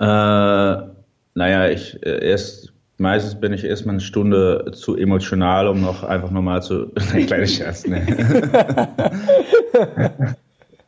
Äh 0.00 0.97
naja, 1.38 1.68
ich 1.68 2.04
äh, 2.04 2.28
erst 2.28 2.72
meistens 2.98 3.40
bin 3.40 3.52
ich 3.52 3.62
erstmal 3.64 3.94
eine 3.94 4.00
Stunde 4.00 4.72
zu 4.74 4.96
emotional, 4.96 5.68
um 5.68 5.80
noch 5.80 6.02
einfach 6.02 6.32
nochmal 6.32 6.62
zu. 6.62 6.92
Ein 7.14 7.26
kleiner 7.26 7.46
Scherz, 7.46 7.86
ne? 7.86 8.04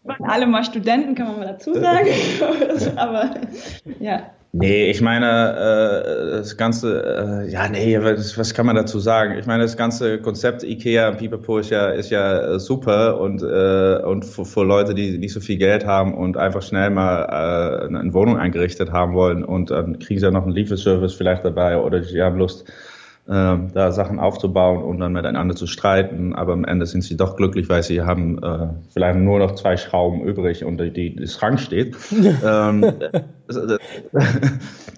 Waren 0.02 0.24
alle 0.24 0.46
mal 0.46 0.64
Studenten, 0.64 1.14
kann 1.14 1.28
man 1.28 1.38
mal 1.38 1.46
dazu 1.46 1.74
sagen. 1.74 2.08
Aber 2.96 3.34
ja. 4.00 4.30
Nee, 4.52 4.90
ich 4.90 5.00
meine, 5.00 5.26
äh, 5.26 6.38
das 6.38 6.56
ganze, 6.56 7.44
äh, 7.46 7.52
ja, 7.52 7.68
nee, 7.68 7.96
was, 8.02 8.36
was, 8.36 8.52
kann 8.52 8.66
man 8.66 8.74
dazu 8.74 8.98
sagen? 8.98 9.38
Ich 9.38 9.46
meine, 9.46 9.62
das 9.62 9.76
ganze 9.76 10.20
Konzept 10.20 10.64
IKEA 10.64 11.08
und 11.10 11.18
Pipapo 11.18 11.58
ist 11.58 11.70
ja, 11.70 11.90
ist 11.90 12.10
ja 12.10 12.58
super 12.58 13.20
und, 13.20 13.42
äh, 13.44 14.02
und 14.04 14.24
für, 14.24 14.44
für, 14.44 14.64
Leute, 14.64 14.92
die 14.92 15.18
nicht 15.18 15.34
so 15.34 15.38
viel 15.38 15.56
Geld 15.56 15.86
haben 15.86 16.14
und 16.14 16.36
einfach 16.36 16.62
schnell 16.62 16.90
mal 16.90 17.26
äh, 17.26 17.86
eine 17.96 18.12
Wohnung 18.12 18.38
eingerichtet 18.38 18.90
haben 18.90 19.14
wollen 19.14 19.44
und 19.44 19.70
dann 19.70 20.00
kriegen 20.00 20.18
sie 20.18 20.26
ja 20.26 20.32
noch 20.32 20.42
einen 20.42 20.52
Lieferservice 20.52 21.14
vielleicht 21.14 21.44
dabei 21.44 21.76
oder 21.78 22.02
sie 22.02 22.20
haben 22.20 22.36
Lust, 22.36 22.68
äh, 22.68 22.89
da 23.30 23.92
Sachen 23.92 24.18
aufzubauen 24.18 24.82
und 24.82 24.98
dann 24.98 25.12
miteinander 25.12 25.54
zu 25.54 25.68
streiten. 25.68 26.34
Aber 26.34 26.52
am 26.52 26.64
Ende 26.64 26.84
sind 26.86 27.02
sie 27.02 27.16
doch 27.16 27.36
glücklich, 27.36 27.68
weil 27.68 27.82
sie 27.84 28.02
haben 28.02 28.42
äh, 28.42 28.66
vielleicht 28.92 29.18
nur 29.18 29.38
noch 29.38 29.54
zwei 29.54 29.76
Schrauben 29.76 30.22
übrig 30.22 30.64
und 30.64 30.78
die, 30.78 31.14
die 31.14 31.28
Schrank 31.28 31.60
steht. 31.60 31.96
ähm, 32.44 32.92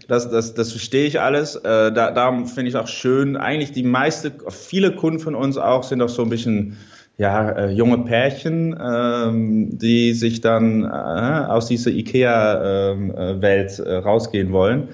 das, 0.09 0.31
das, 0.31 0.55
das 0.55 0.71
verstehe 0.71 1.05
ich 1.05 1.21
alles. 1.21 1.57
Äh, 1.57 1.93
da, 1.93 2.11
darum 2.11 2.47
finde 2.47 2.71
ich 2.71 2.77
auch 2.77 2.89
schön. 2.89 3.37
Eigentlich 3.37 3.73
die 3.73 3.83
meiste, 3.83 4.33
viele 4.49 4.93
Kunden 4.93 5.19
von 5.19 5.35
uns 5.35 5.59
auch 5.59 5.83
sind 5.83 6.01
auch 6.01 6.09
so 6.09 6.23
ein 6.23 6.31
bisschen 6.31 6.79
ja, 7.19 7.51
äh, 7.51 7.71
junge 7.71 7.99
Pärchen, 7.99 8.75
ähm, 8.83 9.79
die 9.79 10.15
sich 10.15 10.41
dann 10.41 10.85
äh, 10.85 10.87
aus 10.87 11.67
dieser 11.67 11.91
IKEA-Welt 11.91 13.79
ähm, 13.79 13.87
äh, 13.87 13.97
rausgehen 13.97 14.53
wollen 14.53 14.89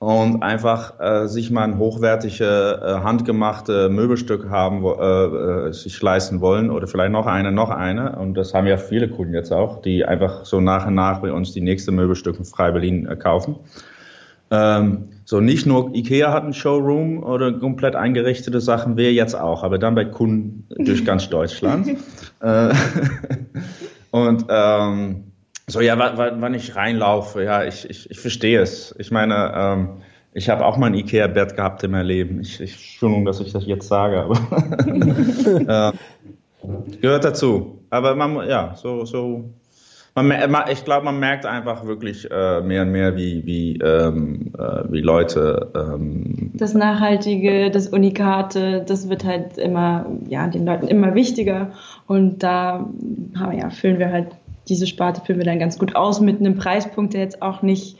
und 0.00 0.42
einfach 0.42 0.98
äh, 0.98 1.28
sich 1.28 1.50
mal 1.50 1.64
ein 1.64 1.76
hochwertige, 1.76 2.80
äh, 2.82 3.04
handgemachte 3.04 3.90
Möbelstück 3.90 4.48
haben, 4.48 4.82
äh, 4.82 5.68
äh, 5.68 5.72
sich 5.74 6.00
leisten 6.00 6.40
wollen 6.40 6.70
oder 6.70 6.86
vielleicht 6.86 7.12
noch 7.12 7.26
eine, 7.26 7.52
noch 7.52 7.68
eine. 7.68 8.16
Und 8.18 8.32
das 8.32 8.54
haben 8.54 8.66
ja 8.66 8.78
viele 8.78 9.10
Kunden 9.10 9.34
jetzt 9.34 9.52
auch, 9.52 9.82
die 9.82 10.06
einfach 10.06 10.46
so 10.46 10.58
nach 10.62 10.86
und 10.86 10.94
nach 10.94 11.20
bei 11.20 11.30
uns 11.30 11.52
die 11.52 11.60
nächste 11.60 11.92
Möbelstück 11.92 12.38
in 12.38 12.46
Frei 12.46 12.70
Berlin 12.70 13.06
äh, 13.06 13.14
kaufen. 13.14 13.56
Ähm, 14.50 15.10
so 15.26 15.40
nicht 15.40 15.66
nur 15.66 15.94
Ikea 15.94 16.32
hat 16.32 16.44
einen 16.44 16.54
Showroom 16.54 17.22
oder 17.22 17.52
komplett 17.52 17.94
eingerichtete 17.94 18.62
Sachen, 18.62 18.96
wir 18.96 19.12
jetzt 19.12 19.34
auch, 19.34 19.62
aber 19.62 19.76
dann 19.76 19.94
bei 19.94 20.06
Kunden 20.06 20.64
durch 20.78 21.04
ganz 21.04 21.28
Deutschland. 21.30 21.98
äh, 22.40 22.72
und 24.12 24.46
ähm, 24.48 25.29
so, 25.70 25.80
ja, 25.80 25.96
wann 25.98 26.54
ich 26.54 26.74
reinlaufe, 26.74 27.44
ja, 27.44 27.64
ich, 27.64 27.88
ich, 27.88 28.10
ich 28.10 28.18
verstehe 28.18 28.60
es. 28.60 28.94
Ich 28.98 29.10
meine, 29.10 29.52
ähm, 29.54 29.88
ich 30.32 30.48
habe 30.48 30.64
auch 30.64 30.76
mal 30.76 30.86
ein 30.86 30.94
Ikea-Bett 30.94 31.56
gehabt 31.56 31.82
in 31.82 31.92
meinem 31.92 32.06
Leben. 32.06 32.40
Ich, 32.40 32.60
ich 32.60 32.72
Entschuldigung, 32.72 33.24
dass 33.24 33.40
ich 33.40 33.52
das 33.52 33.66
jetzt 33.66 33.88
sage, 33.88 34.20
aber 34.20 34.34
äh, 36.62 36.96
gehört 37.00 37.24
dazu. 37.24 37.80
Aber 37.90 38.14
man, 38.14 38.48
ja, 38.48 38.74
so, 38.76 39.04
so. 39.04 39.50
Man, 40.16 40.32
ich 40.70 40.84
glaube, 40.84 41.04
man 41.04 41.20
merkt 41.20 41.46
einfach 41.46 41.86
wirklich 41.86 42.28
äh, 42.30 42.60
mehr 42.62 42.82
und 42.82 42.90
mehr, 42.90 43.16
wie, 43.16 43.46
wie, 43.46 43.76
ähm, 43.76 44.52
äh, 44.58 44.82
wie 44.90 45.00
Leute. 45.00 45.70
Ähm, 45.74 46.50
das 46.54 46.74
Nachhaltige, 46.74 47.70
das 47.70 47.88
Unikate, 47.88 48.84
das 48.86 49.08
wird 49.08 49.24
halt 49.24 49.56
immer, 49.56 50.06
ja, 50.28 50.48
den 50.48 50.66
Leuten 50.66 50.88
immer 50.88 51.14
wichtiger. 51.14 51.70
Und 52.08 52.42
da 52.42 52.90
ja, 53.56 53.70
füllen 53.70 54.00
wir 54.00 54.10
halt 54.10 54.26
diese 54.68 54.86
Sparte 54.86 55.20
führen 55.24 55.38
wir 55.38 55.46
dann 55.46 55.58
ganz 55.58 55.78
gut 55.78 55.96
aus 55.96 56.20
mit 56.20 56.40
einem 56.40 56.56
Preispunkt, 56.56 57.14
der 57.14 57.22
jetzt 57.22 57.42
auch 57.42 57.62
nicht 57.62 57.96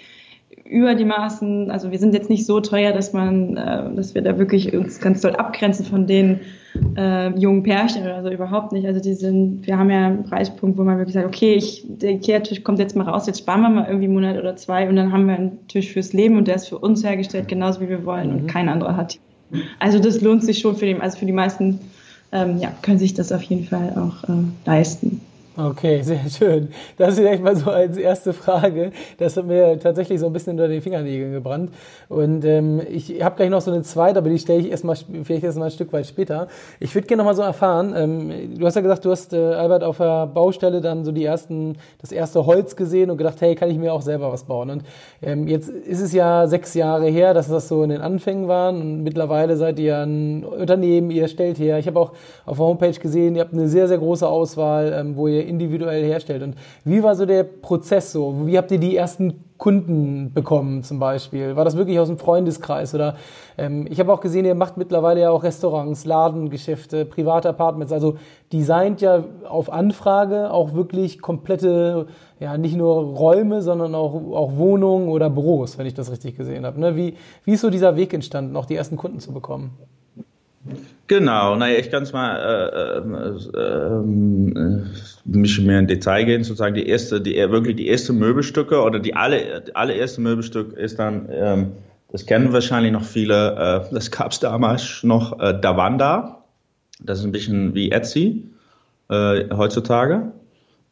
über 0.64 0.95
die 0.95 1.05
Maßen, 1.05 1.71
also 1.71 1.90
wir 1.90 1.99
sind 1.99 2.14
jetzt 2.14 2.31
nicht 2.31 2.47
so 2.47 2.61
teuer, 2.61 2.93
dass 2.93 3.12
man, 3.12 3.57
äh, 3.57 3.95
dass 3.95 4.14
wir 4.14 4.23
da 4.23 4.38
wirklich 4.38 4.73
uns 4.73 5.00
ganz 5.00 5.21
doll 5.21 5.35
abgrenzen 5.35 5.85
von 5.85 6.07
den 6.07 6.40
äh, 6.97 7.37
jungen 7.37 7.64
Pärchen 7.64 8.02
oder 8.02 8.23
so 8.23 8.31
überhaupt 8.31 8.73
nicht. 8.73 8.87
Also 8.87 9.00
die 9.00 9.14
sind, 9.14 9.67
wir 9.67 9.76
haben 9.76 9.90
ja 9.90 10.07
einen 10.07 10.25
Preispunkt, 10.25 10.79
wo 10.79 10.85
man 10.85 10.99
wirklich 10.99 11.14
sagt, 11.14 11.26
okay, 11.26 11.55
ich, 11.55 11.85
der 11.88 12.12
Ikea-Tisch 12.12 12.62
kommt 12.62 12.79
jetzt 12.79 12.95
mal 12.95 13.09
raus, 13.09 13.26
jetzt 13.26 13.40
sparen 13.40 13.62
wir 13.62 13.69
mal 13.69 13.87
irgendwie 13.87 14.05
einen 14.05 14.14
Monat 14.14 14.38
oder 14.38 14.55
zwei 14.57 14.88
und 14.88 14.97
dann 14.97 15.12
haben 15.12 15.26
wir 15.26 15.35
einen 15.35 15.67
Tisch 15.67 15.93
fürs 15.93 16.12
Leben 16.12 16.37
und 16.37 16.47
der 16.47 16.57
ist 16.57 16.69
für 16.69 16.79
uns 16.79 17.05
hergestellt, 17.05 17.49
genauso 17.49 17.81
wie 17.81 17.88
wir 17.88 18.05
wollen 18.05 18.31
mhm. 18.31 18.37
und 18.37 18.47
kein 18.47 18.69
anderer 18.69 18.97
hat. 18.97 19.19
Also 19.81 19.99
das 19.99 20.21
lohnt 20.21 20.45
sich 20.45 20.61
schon 20.61 20.76
für 20.76 20.87
den, 20.87 21.00
also 21.00 21.19
für 21.19 21.26
die 21.26 21.33
meisten, 21.33 21.81
ähm, 22.31 22.59
ja, 22.59 22.73
können 22.83 22.99
sich 22.99 23.14
das 23.14 23.33
auf 23.33 23.43
jeden 23.43 23.64
Fall 23.64 23.93
auch 23.97 24.29
äh, 24.29 24.45
leisten. 24.67 25.21
Okay, 25.57 26.00
sehr 26.04 26.30
schön. 26.30 26.69
Das 26.97 27.19
ist 27.19 27.25
echt 27.25 27.42
mal 27.42 27.57
so 27.57 27.71
als 27.71 27.97
erste 27.97 28.33
Frage. 28.33 28.92
Das 29.19 29.37
hat 29.37 29.47
mir 29.47 29.80
tatsächlich 29.80 30.21
so 30.21 30.26
ein 30.26 30.33
bisschen 30.33 30.52
unter 30.52 30.69
den 30.69 30.80
Fingernägeln 30.80 31.33
gebrannt. 31.33 31.73
Und 32.09 32.45
ähm, 32.45 32.80
ich 32.88 33.23
habe 33.23 33.35
gleich 33.35 33.50
noch 33.50 33.61
so 33.61 33.73
eine 33.73 33.83
zweite, 33.83 34.21
aber 34.21 34.28
die 34.28 34.38
stelle 34.38 34.61
ich 34.61 34.71
erstmal 34.71 34.97
vielleicht 35.25 35.42
erstmal 35.42 35.69
ein 35.69 35.73
Stück 35.73 35.92
weit 35.92 36.07
später. 36.07 36.47
Ich 36.78 36.95
würde 36.95 37.09
gerne 37.09 37.23
noch 37.23 37.30
mal 37.30 37.35
so 37.35 37.42
erfahren. 37.42 37.95
Ähm, 37.97 38.59
du 38.59 38.64
hast 38.64 38.76
ja 38.76 38.80
gesagt, 38.80 39.04
du 39.04 39.11
hast 39.11 39.33
äh, 39.33 39.38
Albert 39.38 39.83
auf 39.83 39.99
der 39.99 40.28
Baustelle 40.28 40.80
dann 40.80 41.04
so 41.04 41.11
die 41.11 41.25
ersten, 41.25 41.76
das 42.00 42.12
erste 42.12 42.47
Holz 42.47 42.76
gesehen 42.76 43.11
und 43.11 43.16
gedacht, 43.16 43.40
hey, 43.40 43.57
kann 43.57 43.71
ich 43.71 43.78
mir 43.78 43.92
auch 43.92 44.02
selber 44.02 44.33
was 44.33 44.45
bauen? 44.45 44.71
Und 44.71 44.85
ähm, 45.21 45.49
jetzt 45.49 45.69
ist 45.69 46.00
es 46.00 46.12
ja 46.12 46.47
sechs 46.47 46.75
Jahre 46.75 47.09
her, 47.09 47.35
dass 47.35 47.49
das 47.49 47.66
so 47.66 47.83
in 47.83 47.90
den 47.90 48.02
Anfängen 48.02 48.47
waren. 48.47 48.80
Und 48.80 49.02
mittlerweile 49.02 49.57
seid 49.57 49.80
ihr 49.80 49.99
ein 49.99 50.45
Unternehmen, 50.45 51.11
ihr 51.11 51.26
stellt 51.26 51.59
her. 51.59 51.80
Ich 51.80 51.88
habe 51.88 51.99
auch 51.99 52.12
auf 52.47 52.59
der 52.59 52.66
Homepage 52.66 52.99
gesehen, 52.99 53.35
ihr 53.35 53.42
habt 53.42 53.52
eine 53.52 53.69
sehr 53.69 53.88
sehr 53.88 53.99
große 53.99 54.26
Auswahl, 54.26 54.95
ähm, 54.97 55.16
wo 55.16 55.26
ihr 55.26 55.39
individuell 55.42 56.04
herstellt. 56.04 56.42
Und 56.42 56.56
wie 56.85 57.02
war 57.02 57.14
so 57.14 57.26
der 57.26 57.44
Prozess 57.44 58.12
so? 58.12 58.47
Wie 58.47 58.56
habt 58.56 58.70
ihr 58.70 58.78
die 58.78 58.97
ersten 58.97 59.44
Kunden 59.59 60.32
bekommen 60.32 60.82
zum 60.82 60.99
Beispiel? 60.99 61.54
War 61.54 61.64
das 61.64 61.76
wirklich 61.76 61.99
aus 61.99 62.09
dem 62.09 62.18
Freundeskreis? 62.18 62.94
Oder 62.94 63.16
ähm, 63.59 63.87
ich 63.90 64.00
habe 64.00 64.12
auch 64.12 64.20
gesehen, 64.20 64.47
ihr 64.47 64.54
macht 64.54 64.78
mittlerweile 64.78 65.20
ja 65.20 65.30
auch 65.30 65.42
Restaurants, 65.42 66.06
Ladengeschäfte, 66.06 67.04
private 67.04 67.50
Apartments. 67.50 67.92
Also 67.92 68.16
designt 68.52 69.02
ja 69.02 69.23
auf 69.49 69.70
Anfrage 69.70 70.50
auch 70.50 70.73
wirklich 70.73 71.20
komplette, 71.20 72.06
ja 72.40 72.56
nicht 72.56 72.76
nur 72.76 72.94
Räume, 73.16 73.61
sondern 73.61 73.94
auch, 73.94 74.14
auch 74.14 74.56
Wohnungen 74.56 75.09
oder 75.09 75.28
Büros, 75.28 75.76
wenn 75.76 75.87
ich 75.87 75.94
das 75.94 76.11
richtig 76.11 76.37
gesehen 76.37 76.64
habe. 76.64 76.80
Ne? 76.80 76.97
Wie, 76.97 77.16
wie 77.44 77.52
ist 77.52 77.61
so 77.61 77.70
dieser 77.70 77.97
Weg 77.97 78.14
entstanden, 78.14 78.56
auch 78.56 78.66
die 78.66 78.76
ersten 78.76 78.97
Kunden 78.97 79.20
zu 79.20 79.32
bekommen? 79.32 79.76
Genau, 81.11 81.57
naja, 81.57 81.76
ich 81.76 81.90
kann 81.90 82.05
es 82.05 82.12
mal 82.12 82.37
äh, 82.37 82.99
äh, 82.99 83.61
äh, 83.61 84.00
ein 84.00 84.93
bisschen 85.25 85.67
mehr 85.67 85.81
in 85.81 85.88
Detail 85.88 86.25
gehen, 86.25 86.45
sozusagen 86.45 86.76
die 86.76 86.87
erste, 86.87 87.21
die 87.21 87.35
wirklich 87.35 87.75
die 87.75 87.88
erste 87.88 88.12
Möbelstücke 88.12 88.81
oder 88.81 89.00
die 89.00 89.17
alle, 89.17 89.64
allererste 89.75 90.21
Möbelstück 90.21 90.73
ist 90.75 91.00
dann, 91.00 91.29
ähm, 91.33 91.73
das 92.12 92.26
kennen 92.26 92.52
wahrscheinlich 92.52 92.93
noch 92.93 93.02
viele, 93.02 93.88
äh, 93.90 93.93
das 93.93 94.12
gab 94.12 94.31
es 94.31 94.38
damals 94.38 95.02
noch, 95.02 95.40
äh, 95.40 95.61
Davanda, 95.61 96.45
das 97.00 97.19
ist 97.19 97.25
ein 97.25 97.33
bisschen 97.33 97.75
wie 97.75 97.90
Etsy 97.90 98.49
äh, 99.09 99.47
heutzutage. 99.52 100.31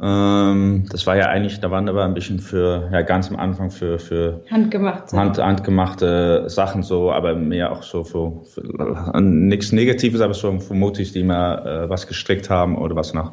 Ähm, 0.00 0.84
das 0.90 1.06
war 1.08 1.16
ja 1.16 1.26
eigentlich, 1.26 1.58
da 1.58 1.72
waren 1.72 1.88
aber 1.88 2.04
ein 2.04 2.14
bisschen 2.14 2.38
für, 2.38 2.88
ja, 2.92 3.02
ganz 3.02 3.30
am 3.30 3.36
Anfang 3.36 3.70
für, 3.70 3.98
für 3.98 4.42
handgemachte. 4.48 5.16
Hand, 5.16 5.38
handgemachte 5.38 6.44
Sachen 6.48 6.84
so, 6.84 7.10
aber 7.10 7.34
mehr 7.34 7.72
auch 7.72 7.82
so 7.82 8.04
für, 8.04 8.44
für 8.44 9.20
nichts 9.20 9.72
Negatives, 9.72 10.20
aber 10.20 10.34
so 10.34 10.60
für 10.60 10.74
Mutis, 10.74 11.12
die 11.12 11.24
mal 11.24 11.66
äh, 11.66 11.90
was 11.90 12.06
gestrickt 12.06 12.48
haben 12.48 12.78
oder 12.78 12.94
was 12.94 13.12
noch. 13.12 13.32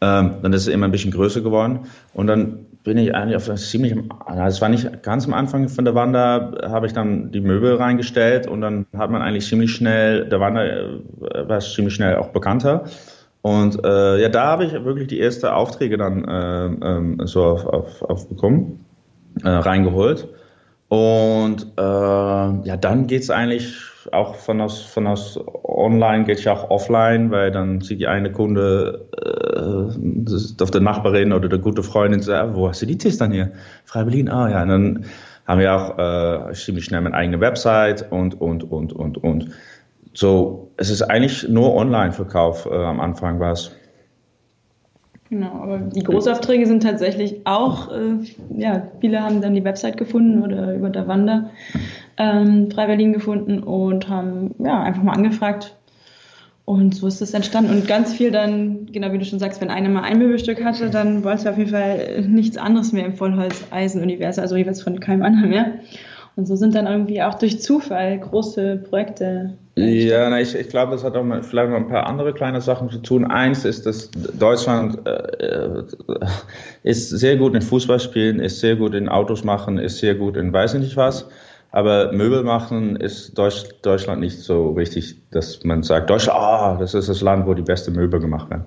Ähm, 0.00 0.36
dann 0.42 0.52
ist 0.52 0.62
es 0.62 0.68
immer 0.68 0.86
ein 0.86 0.92
bisschen 0.92 1.10
größer 1.10 1.40
geworden 1.40 1.86
und 2.12 2.26
dann 2.26 2.66
bin 2.84 2.98
ich 2.98 3.14
eigentlich 3.16 3.34
auf 3.34 3.52
ziemlich, 3.56 3.96
das 4.28 4.60
war 4.60 4.68
nicht 4.68 5.02
ganz 5.02 5.26
am 5.26 5.34
Anfang 5.34 5.68
von 5.68 5.84
der 5.84 5.96
Wander, 5.96 6.68
habe 6.68 6.86
ich 6.86 6.92
dann 6.92 7.32
die 7.32 7.40
Möbel 7.40 7.74
reingestellt 7.74 8.46
und 8.46 8.60
dann 8.60 8.86
hat 8.96 9.10
man 9.10 9.22
eigentlich 9.22 9.48
ziemlich 9.48 9.72
schnell, 9.72 10.28
der 10.28 10.38
Wander 10.38 10.64
äh, 10.64 11.48
war 11.48 11.58
ziemlich 11.58 11.94
schnell 11.94 12.14
auch 12.16 12.28
bekannter. 12.28 12.84
Und 13.46 13.84
äh, 13.84 14.20
ja, 14.20 14.28
da 14.28 14.46
habe 14.46 14.64
ich 14.64 14.72
wirklich 14.72 15.06
die 15.06 15.20
ersten 15.20 15.46
Aufträge 15.46 15.96
dann 15.96 16.24
äh, 16.24 16.64
ähm, 16.66 17.20
so 17.26 17.44
auf, 17.44 17.64
auf, 17.64 18.02
auf 18.02 18.28
bekommen, 18.28 18.84
äh, 19.44 19.48
reingeholt. 19.48 20.26
Und 20.88 21.72
äh, 21.78 21.80
ja, 21.80 22.76
dann 22.76 23.06
geht's 23.06 23.30
eigentlich 23.30 23.72
auch 24.10 24.34
von 24.34 24.60
aus, 24.60 24.82
von 24.82 25.06
aus 25.06 25.38
online 25.62 26.24
geht 26.24 26.42
ja 26.42 26.54
auch 26.54 26.70
offline, 26.70 27.30
weil 27.30 27.52
dann 27.52 27.80
sieht 27.82 28.00
die 28.00 28.08
eine 28.08 28.32
Kunde 28.32 29.06
äh, 29.16 30.62
auf 30.62 30.70
der 30.72 30.80
Nachbarin 30.80 31.32
oder 31.32 31.48
der 31.48 31.60
gute 31.60 31.84
Freundin 31.84 32.22
sagt, 32.22 32.56
wo 32.56 32.68
hast 32.68 32.82
du 32.82 32.86
die 32.86 32.98
Tests 32.98 33.20
dann 33.20 33.30
hier? 33.30 33.52
Freiberlin, 33.84 34.28
ah 34.28 34.50
ja. 34.50 34.62
Und 34.64 34.68
dann 34.70 35.04
haben 35.46 35.60
wir 35.60 35.72
auch 35.72 36.48
äh, 36.50 36.52
ziemlich 36.52 36.86
schnell 36.86 37.00
meine 37.00 37.14
eigene 37.14 37.38
Website 37.38 38.10
und, 38.10 38.40
und, 38.40 38.64
und, 38.64 38.92
und, 38.92 39.18
und. 39.18 39.50
So, 40.16 40.70
es 40.78 40.88
ist 40.88 41.02
eigentlich 41.02 41.46
nur 41.46 41.74
Online-Verkauf 41.74 42.64
äh, 42.64 42.74
am 42.74 43.00
Anfang 43.00 43.38
war 43.38 43.52
es. 43.52 43.70
Genau, 45.28 45.50
aber 45.60 45.78
die 45.78 46.04
Großaufträge 46.04 46.66
sind 46.66 46.82
tatsächlich 46.82 47.42
auch, 47.44 47.92
äh, 47.92 48.14
ja, 48.56 48.88
viele 49.00 49.22
haben 49.22 49.42
dann 49.42 49.54
die 49.54 49.64
Website 49.64 49.98
gefunden 49.98 50.42
oder 50.42 50.74
über 50.74 50.88
der 50.88 51.06
Wander 51.06 51.50
ähm, 52.16 52.70
Frei 52.70 52.86
Berlin 52.86 53.12
gefunden 53.12 53.58
und 53.58 54.08
haben 54.08 54.54
ja 54.58 54.80
einfach 54.80 55.02
mal 55.02 55.12
angefragt. 55.12 55.76
Und 56.64 56.94
so 56.94 57.06
ist 57.06 57.20
es 57.20 57.34
entstanden. 57.34 57.70
Und 57.70 57.86
ganz 57.86 58.14
viel 58.14 58.30
dann, 58.30 58.86
genau 58.86 59.12
wie 59.12 59.18
du 59.18 59.24
schon 59.26 59.38
sagst, 59.38 59.60
wenn 59.60 59.70
einer 59.70 59.90
mal 59.90 60.02
ein 60.02 60.18
Möbelstück 60.18 60.64
hatte, 60.64 60.88
dann 60.88 61.24
wollte 61.24 61.44
er 61.44 61.52
auf 61.52 61.58
jeden 61.58 61.70
Fall 61.70 62.22
nichts 62.26 62.56
anderes 62.56 62.92
mehr 62.92 63.04
im 63.04 63.14
Vollholz-Eisen-Universum, 63.14 64.42
also 64.42 64.56
jeweils 64.56 64.82
von 64.82 64.98
keinem 64.98 65.22
anderen 65.22 65.50
mehr. 65.50 65.72
Und 66.36 66.46
so 66.46 66.56
sind 66.56 66.74
dann 66.74 66.86
irgendwie 66.86 67.22
auch 67.22 67.34
durch 67.34 67.60
Zufall 67.60 68.18
große 68.18 68.76
Projekte. 68.88 69.58
Ja, 69.78 70.30
na, 70.30 70.40
ich, 70.40 70.54
ich 70.54 70.70
glaube, 70.70 70.92
das 70.92 71.04
hat 71.04 71.16
auch 71.16 71.22
mal, 71.22 71.42
vielleicht 71.42 71.68
noch 71.68 71.76
ein 71.76 71.88
paar 71.88 72.06
andere 72.06 72.32
kleine 72.32 72.62
Sachen 72.62 72.88
zu 72.88 72.98
tun. 72.98 73.26
Eins 73.26 73.66
ist, 73.66 73.84
dass 73.84 74.10
Deutschland 74.10 75.06
äh, 75.06 75.82
ist 76.82 77.10
sehr 77.10 77.36
gut 77.36 77.54
in 77.54 77.60
Fußball 77.60 78.00
spielen, 78.00 78.40
ist 78.40 78.60
sehr 78.60 78.76
gut 78.76 78.94
in 78.94 79.06
Autos 79.06 79.44
machen, 79.44 79.76
ist 79.76 79.98
sehr 79.98 80.14
gut 80.14 80.38
in 80.38 80.50
weiß 80.50 80.74
nicht 80.74 80.96
was. 80.96 81.28
Aber 81.72 82.10
Möbel 82.12 82.42
machen 82.42 82.96
ist 82.96 83.36
Deutsch, 83.36 83.64
Deutschland 83.82 84.22
nicht 84.22 84.38
so 84.38 84.70
richtig, 84.70 85.16
dass 85.30 85.62
man 85.62 85.82
sagt, 85.82 86.08
Deutschland, 86.08 86.38
ah, 86.38 86.76
das 86.80 86.94
ist 86.94 87.10
das 87.10 87.20
Land, 87.20 87.46
wo 87.46 87.52
die 87.52 87.60
beste 87.60 87.90
Möbel 87.90 88.18
gemacht 88.18 88.48
werden. 88.48 88.64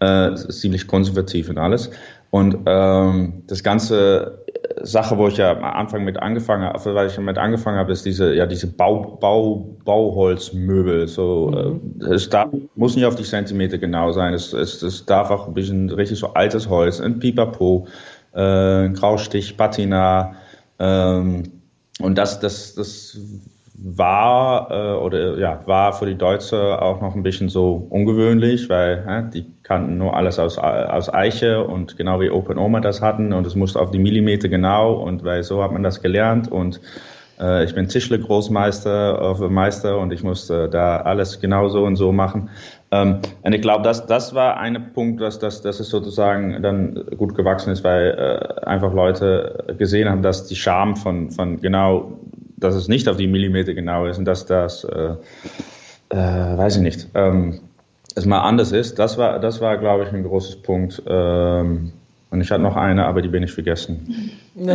Äh, 0.00 0.34
ist 0.34 0.60
ziemlich 0.60 0.86
konservativ 0.86 1.48
und 1.48 1.58
alles. 1.58 1.90
Und 2.32 2.60
ähm, 2.64 3.42
das 3.46 3.62
ganze 3.62 4.46
Sache, 4.80 5.18
wo 5.18 5.28
ich 5.28 5.36
ja 5.36 5.52
am 5.52 5.64
Anfang 5.64 6.02
mit 6.02 6.16
angefangen 6.16 6.64
habe, 6.64 6.94
weil 6.94 7.08
ich 7.08 7.18
mit 7.18 7.36
angefangen 7.36 7.76
habe, 7.76 7.92
ist 7.92 8.06
diese, 8.06 8.34
ja, 8.34 8.46
diese 8.46 8.68
Bau, 8.68 9.18
Bau, 9.20 9.76
Bauholzmöbel. 9.84 11.08
So, 11.08 11.50
mhm. 11.50 12.00
äh, 12.00 12.14
es 12.14 12.30
darf, 12.30 12.48
muss 12.74 12.96
nicht 12.96 13.04
auf 13.04 13.16
die 13.16 13.24
Zentimeter 13.24 13.76
genau 13.76 14.12
sein. 14.12 14.32
Es, 14.32 14.54
es, 14.54 14.80
es 14.82 15.04
darf 15.04 15.30
auch 15.30 15.46
ein 15.46 15.52
bisschen 15.52 15.90
richtig 15.90 16.18
so 16.18 16.28
altes 16.32 16.70
Holz, 16.70 17.02
ein 17.02 17.18
Pipapo, 17.18 17.86
äh, 18.34 18.86
ein 18.86 18.94
Graustich, 18.94 19.58
Patina, 19.58 20.36
ähm, 20.78 21.42
und 22.00 22.16
das, 22.16 22.40
das, 22.40 22.74
das 22.74 23.18
war 23.84 24.70
äh, 24.70 24.96
oder 24.98 25.38
ja 25.38 25.60
war 25.66 25.92
für 25.92 26.06
die 26.06 26.14
Deutsche 26.14 26.80
auch 26.80 27.00
noch 27.00 27.14
ein 27.14 27.22
bisschen 27.22 27.48
so 27.48 27.86
ungewöhnlich, 27.90 28.68
weil 28.68 29.04
äh, 29.08 29.30
die 29.32 29.46
kannten 29.62 29.98
nur 29.98 30.16
alles 30.16 30.38
aus, 30.38 30.58
aus 30.58 31.12
Eiche 31.12 31.64
und 31.64 31.96
genau 31.96 32.20
wie 32.20 32.30
Open 32.30 32.58
Oma 32.58 32.80
das 32.80 33.02
hatten 33.02 33.32
und 33.32 33.46
es 33.46 33.54
musste 33.54 33.80
auf 33.80 33.90
die 33.90 33.98
Millimeter 33.98 34.48
genau 34.48 34.92
und 34.94 35.24
weil 35.24 35.42
so 35.42 35.62
hat 35.62 35.72
man 35.72 35.82
das 35.82 36.00
gelernt 36.00 36.50
und 36.50 36.80
äh, 37.40 37.64
ich 37.64 37.74
bin 37.74 37.88
Tischler 37.88 38.18
Großmeister, 38.18 39.36
äh, 39.40 39.48
Meister 39.48 39.98
und 39.98 40.12
ich 40.12 40.22
musste 40.22 40.68
da 40.68 40.98
alles 40.98 41.40
genau 41.40 41.68
so 41.68 41.84
und 41.84 41.96
so 41.96 42.12
machen. 42.12 42.50
Ähm, 42.90 43.18
und 43.42 43.52
ich 43.52 43.62
glaube, 43.62 43.82
das, 43.82 44.06
das 44.06 44.34
war 44.34 44.58
ein 44.58 44.92
Punkt, 44.92 45.20
dass, 45.20 45.38
dass, 45.38 45.62
dass 45.62 45.80
es 45.80 45.88
sozusagen 45.88 46.62
dann 46.62 47.04
gut 47.16 47.34
gewachsen 47.34 47.72
ist, 47.72 47.82
weil 47.84 48.10
äh, 48.10 48.64
einfach 48.64 48.92
Leute 48.92 49.64
gesehen 49.78 50.08
haben, 50.08 50.22
dass 50.22 50.46
die 50.46 50.56
Charme 50.56 50.96
von, 50.96 51.30
von 51.30 51.60
genau, 51.60 52.20
dass 52.62 52.74
es 52.74 52.88
nicht 52.88 53.08
auf 53.08 53.16
die 53.16 53.26
Millimeter 53.26 53.74
genau 53.74 54.06
ist 54.06 54.18
und 54.18 54.24
dass 54.24 54.46
das, 54.46 54.84
äh, 54.84 55.14
äh, 56.10 56.16
weiß 56.16 56.76
ich 56.76 56.82
nicht, 56.82 57.08
ähm, 57.14 57.60
es 58.14 58.26
mal 58.26 58.40
anders 58.40 58.72
ist. 58.72 58.98
Das 58.98 59.18
war, 59.18 59.38
das 59.38 59.60
war, 59.60 59.78
glaube 59.78 60.04
ich, 60.04 60.12
ein 60.12 60.22
großes 60.22 60.56
Punkt. 60.56 61.02
Ähm, 61.06 61.92
und 62.30 62.40
ich 62.40 62.50
hatte 62.50 62.62
noch 62.62 62.76
eine, 62.76 63.06
aber 63.06 63.22
die 63.22 63.28
bin 63.28 63.42
ich 63.42 63.52
vergessen. 63.52 64.30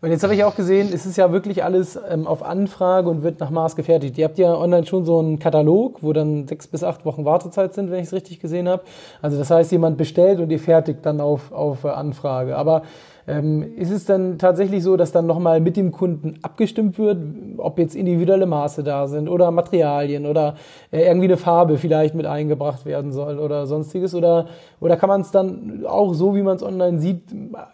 Und 0.00 0.12
jetzt 0.12 0.22
habe 0.22 0.32
ich 0.32 0.44
auch 0.44 0.54
gesehen, 0.54 0.90
es 0.94 1.06
ist 1.06 1.16
ja 1.16 1.32
wirklich 1.32 1.64
alles 1.64 1.98
ähm, 2.08 2.28
auf 2.28 2.44
Anfrage 2.44 3.08
und 3.08 3.24
wird 3.24 3.40
nach 3.40 3.50
Maß 3.50 3.74
gefertigt. 3.74 4.16
Ihr 4.16 4.26
habt 4.26 4.38
ja 4.38 4.54
online 4.54 4.86
schon 4.86 5.04
so 5.04 5.18
einen 5.18 5.40
Katalog, 5.40 6.04
wo 6.04 6.12
dann 6.12 6.46
sechs 6.46 6.68
bis 6.68 6.84
acht 6.84 7.04
Wochen 7.04 7.24
Wartezeit 7.24 7.74
sind, 7.74 7.90
wenn 7.90 7.98
ich 7.98 8.06
es 8.06 8.12
richtig 8.12 8.38
gesehen 8.38 8.68
habe. 8.68 8.84
Also 9.22 9.38
das 9.38 9.50
heißt, 9.50 9.72
jemand 9.72 9.98
bestellt 9.98 10.38
und 10.38 10.50
ihr 10.50 10.60
fertigt 10.60 11.04
dann 11.04 11.20
auf, 11.20 11.50
auf 11.50 11.84
Anfrage. 11.84 12.56
Aber 12.56 12.82
ist 13.28 13.90
es 13.90 14.06
dann 14.06 14.38
tatsächlich 14.38 14.82
so, 14.82 14.96
dass 14.96 15.12
dann 15.12 15.26
nochmal 15.26 15.60
mit 15.60 15.76
dem 15.76 15.92
Kunden 15.92 16.38
abgestimmt 16.40 16.98
wird, 16.98 17.18
ob 17.58 17.78
jetzt 17.78 17.94
individuelle 17.94 18.46
Maße 18.46 18.82
da 18.82 19.06
sind 19.06 19.28
oder 19.28 19.50
Materialien 19.50 20.24
oder 20.24 20.54
äh, 20.90 21.02
irgendwie 21.02 21.26
eine 21.26 21.36
Farbe 21.36 21.76
vielleicht 21.76 22.14
mit 22.14 22.24
eingebracht 22.24 22.86
werden 22.86 23.12
soll 23.12 23.38
oder 23.38 23.66
sonstiges? 23.66 24.14
Oder, 24.14 24.46
oder 24.80 24.96
kann 24.96 25.10
man 25.10 25.20
es 25.20 25.30
dann 25.30 25.84
auch 25.86 26.14
so, 26.14 26.34
wie 26.34 26.42
man 26.42 26.56
es 26.56 26.62
online 26.62 27.00
sieht, 27.00 27.20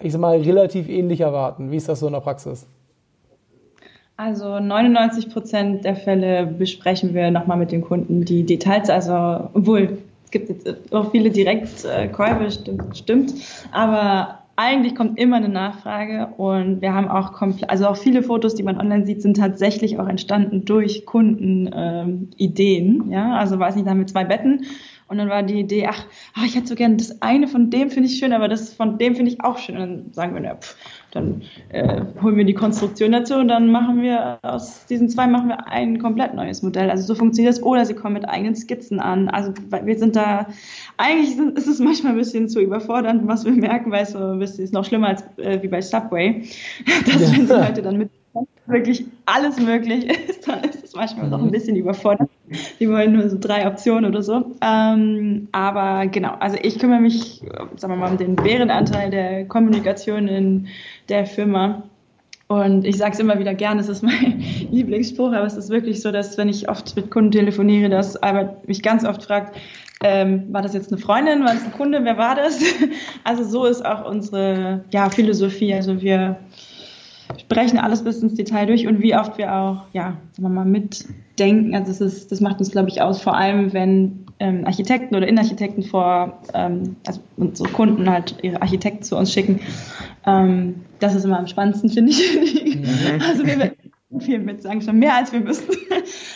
ich 0.00 0.12
sag 0.12 0.20
mal, 0.20 0.38
relativ 0.40 0.88
ähnlich 0.88 1.20
erwarten? 1.20 1.70
Wie 1.70 1.76
ist 1.76 1.88
das 1.88 2.00
so 2.00 2.08
in 2.08 2.14
der 2.14 2.20
Praxis? 2.20 2.66
Also 4.16 4.58
99 4.58 5.30
Prozent 5.30 5.84
der 5.84 5.94
Fälle 5.94 6.46
besprechen 6.46 7.14
wir 7.14 7.30
nochmal 7.30 7.58
mit 7.58 7.70
den 7.70 7.82
Kunden 7.82 8.25
die 8.25 8.44
Details. 8.44 8.90
Also, 8.90 9.50
obwohl 9.54 9.99
es 10.25 10.30
gibt 10.32 10.49
jetzt 10.49 10.92
auch 10.92 11.12
viele 11.12 11.30
Direktkäufe, 11.30 12.50
stimmt, 12.50 12.96
stimmt. 12.96 13.34
Aber 13.70 14.40
eigentlich 14.56 14.94
kommt 14.94 15.18
immer 15.18 15.37
eine 15.37 15.49
Nachfrage 15.49 16.28
und 16.37 16.80
wir 16.80 16.94
haben 16.94 17.08
auch 17.08 17.32
komplett, 17.32 17.70
also 17.70 17.88
auch 17.88 17.96
viele 17.96 18.23
Fotos, 18.23 18.54
die 18.54 18.62
man 18.62 18.78
online 18.78 19.04
sieht, 19.06 19.23
sind 19.23 19.37
tatsächlich 19.37 19.99
auch 19.99 20.06
entstanden 20.08 20.64
durch 20.64 21.04
Kundenideen. 21.06 23.02
Ähm, 23.02 23.11
ja, 23.11 23.34
also 23.37 23.58
weiß 23.58 23.75
nicht, 23.75 23.87
da 23.87 23.90
haben 23.90 23.99
wir 23.99 24.06
zwei 24.06 24.25
Betten 24.25 24.64
und 25.08 25.18
dann 25.18 25.28
war 25.28 25.42
die 25.42 25.61
Idee, 25.61 25.87
ach, 25.88 26.06
ach 26.34 26.44
ich 26.44 26.56
hätte 26.56 26.66
so 26.66 26.75
gerne 26.75 26.96
das 26.96 27.20
eine 27.20 27.46
von 27.46 27.70
dem 27.70 27.90
finde 27.90 28.08
ich 28.08 28.18
schön, 28.18 28.32
aber 28.32 28.49
das 28.49 28.73
von 28.73 28.99
dem 28.99 29.14
finde 29.14 29.32
ich 29.32 29.40
auch 29.42 29.58
schön. 29.58 29.76
Und 29.76 29.80
dann 29.80 30.12
sagen 30.12 30.34
wir, 30.34 30.40
na, 30.40 30.54
pff, 30.54 30.76
dann 31.14 31.42
äh, 31.68 32.00
holen 32.23 32.37
wir 32.37 32.44
die 32.44 32.54
Konstruktion 32.54 33.12
dazu 33.12 33.35
und 33.35 33.49
dann 33.49 33.71
machen 33.71 34.02
wir 34.02 34.38
aus 34.42 34.87
diesen 34.87 35.09
zwei 35.09 35.26
machen 35.26 35.49
wir 35.49 35.68
ein 35.68 35.99
komplett 35.99 36.35
neues 36.35 36.62
Modell. 36.62 36.90
Also 36.90 37.04
so 37.04 37.14
funktioniert 37.14 37.54
das. 37.54 37.62
Oder 37.62 37.85
sie 37.85 37.94
kommen 37.94 38.14
mit 38.14 38.28
eigenen 38.28 38.56
Skizzen 38.56 39.00
an. 39.00 39.28
Also 39.28 39.52
wir 39.71 39.99
sind 39.99 40.17
da, 40.17 40.47
eigentlich 40.97 41.36
sind, 41.36 41.56
ist 41.56 41.67
es 41.67 41.78
manchmal 41.78 42.12
ein 42.12 42.19
bisschen 42.19 42.49
zu 42.49 42.60
überfordernd, 42.60 43.26
was 43.26 43.45
wir 43.45 43.52
merken, 43.52 43.91
weil 43.91 44.02
es 44.02 44.10
so 44.10 44.19
ein 44.19 44.38
bisschen 44.38 44.65
ist 44.65 44.75
noch 44.75 44.84
schlimmer 44.84 45.08
als 45.08 45.25
äh, 45.38 45.62
wie 45.62 45.69
bei 45.69 45.80
Subway, 45.80 46.43
dass 47.06 47.21
ja. 47.21 47.32
wenn 47.32 47.47
die 47.47 47.52
Leute 47.52 47.82
dann 47.82 47.99
mit 47.99 48.10
wirklich 48.67 49.04
alles 49.26 49.60
möglich 49.60 50.06
ist, 50.28 50.49
dann 50.49 50.65
ist 50.65 50.84
es 50.84 50.95
manchmal 50.95 51.28
noch 51.28 51.43
ein 51.43 51.50
bisschen 51.50 51.76
überfordert. 51.76 52.30
Die 52.80 52.88
wollen 52.88 53.12
nur 53.12 53.28
so 53.28 53.36
drei 53.38 53.67
Optionen 53.67 54.04
oder 54.04 54.23
so. 54.23 54.52
Ähm, 54.60 55.49
aber 55.52 56.06
genau, 56.06 56.34
also 56.40 56.56
ich 56.60 56.78
kümmere 56.78 57.00
mich, 57.00 57.43
sagen 57.76 57.93
wir 57.93 57.97
mal, 57.97 58.10
um 58.12 58.19
den 58.19 58.36
Bärenanteil 58.36 59.10
der 59.10 59.47
Kommunikation 59.47 60.28
in 60.28 60.69
der 61.08 61.26
Firma. 61.26 61.84
Und 62.47 62.84
ich 62.84 62.99
sage 62.99 63.12
es 63.12 63.21
immer 63.21 63.38
wieder 63.38 63.54
gern, 63.54 63.78
es 63.78 63.88
ist 63.88 64.02
mein 64.02 64.43
Lieblingsspruch, 64.71 65.32
aber 65.32 65.47
es 65.47 65.56
ist 65.56 65.71
wirklich 65.71 66.02
so, 66.02 66.12
dass 66.12 66.36
wenn 66.36 66.49
ich 66.49 66.69
oft 66.69 66.95
mit 66.95 67.10
Kunden 67.10 67.30
telefoniere, 67.30 67.88
dass 67.88 68.17
Albert 68.17 68.69
mich 68.69 68.82
ganz 68.82 69.04
oft 69.04 69.25
fragt, 69.25 69.56
ähm, 70.02 70.52
war 70.52 70.60
das 70.60 70.75
jetzt 70.75 70.93
eine 70.93 71.00
Freundin, 71.00 71.45
war 71.45 71.54
das 71.54 71.64
ein 71.64 71.73
Kunde, 71.73 72.04
wer 72.04 72.19
war 72.19 72.34
das? 72.34 72.60
Also 73.25 73.45
so 73.45 73.64
ist 73.64 73.84
auch 73.84 74.08
unsere 74.08 74.84
ja, 74.90 75.08
Philosophie. 75.08 75.73
Also 75.73 76.02
wir 76.02 76.36
sprechen 77.38 77.78
alles 77.78 78.04
bis 78.04 78.23
ins 78.23 78.34
Detail 78.34 78.66
durch 78.66 78.86
und 78.86 79.00
wie 79.00 79.16
oft 79.16 79.38
wir 79.38 79.54
auch, 79.54 79.84
ja, 79.92 80.16
sagen 80.32 80.42
wir 80.42 80.49
mal, 80.49 80.64
mitdenken. 80.64 81.75
Also 81.75 81.88
das, 81.88 82.00
ist, 82.00 82.32
das 82.32 82.40
macht 82.40 82.58
uns, 82.58 82.70
glaube 82.70 82.88
ich, 82.88 83.02
aus, 83.02 83.20
vor 83.20 83.36
allem 83.36 83.73
wenn 83.73 84.26
ähm, 84.38 84.64
Architekten 84.66 85.14
oder 85.14 85.26
Innenarchitekten 85.26 85.82
vor, 85.82 86.40
ähm, 86.54 86.97
also 87.06 87.20
unsere 87.36 87.68
Kunden 87.70 88.08
halt 88.10 88.36
ihre 88.42 88.60
Architekten 88.62 89.02
zu 89.02 89.16
uns 89.16 89.32
schicken. 89.32 89.60
Ähm, 90.26 90.82
das 90.99 91.14
ist 91.14 91.25
immer 91.25 91.38
am 91.38 91.47
spannendsten, 91.47 91.90
finde 91.90 92.10
ich. 92.10 92.36
Mhm. 92.76 93.20
Also 93.28 93.47
wir 93.47 93.73
viel 94.20 94.38
mit 94.38 94.62
sagen 94.62 94.80
schon 94.80 94.99
mehr 94.99 95.16
als 95.16 95.32
wir 95.32 95.40
müssen. 95.40 95.68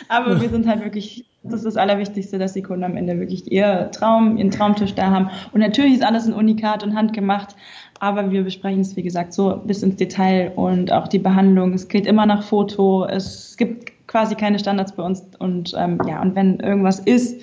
Aber 0.09 0.41
wir 0.41 0.49
sind 0.49 0.67
halt 0.67 0.83
wirklich, 0.83 1.25
das 1.43 1.55
ist 1.55 1.67
das 1.67 1.77
Allerwichtigste, 1.77 2.39
dass 2.39 2.53
die 2.53 2.63
Kunden 2.63 2.85
am 2.85 2.97
Ende 2.97 3.19
wirklich 3.19 3.51
ihr 3.51 3.91
Traum, 3.93 4.37
ihren 4.37 4.51
Traumtisch 4.51 4.95
da 4.95 5.11
haben. 5.11 5.31
Und 5.53 5.61
natürlich 5.61 5.95
ist 5.95 6.03
alles 6.03 6.27
ein 6.27 6.33
Unikat 6.33 6.83
und 6.83 6.95
handgemacht, 6.95 7.55
aber 8.01 8.31
wir 8.31 8.45
besprechen 8.45 8.81
es, 8.81 8.97
wie 8.97 9.03
gesagt, 9.03 9.33
so 9.33 9.61
bis 9.65 9.83
ins 9.83 9.97
Detail 9.97 10.53
und 10.57 10.93
auch 10.93 11.09
die 11.09 11.19
Behandlung. 11.19 11.75
Es 11.75 11.89
geht 11.89 12.07
immer 12.07 12.27
nach 12.27 12.43
Foto. 12.43 13.05
Es 13.05 13.57
gibt 13.57 13.93
quasi 14.07 14.35
keine 14.35 14.59
Standards 14.59 14.93
bei 14.93 15.03
uns. 15.03 15.23
Und 15.39 15.75
ähm, 15.77 15.99
ja, 16.07 16.21
und 16.23 16.35
wenn 16.35 16.61
irgendwas 16.61 16.99
ist, 17.01 17.41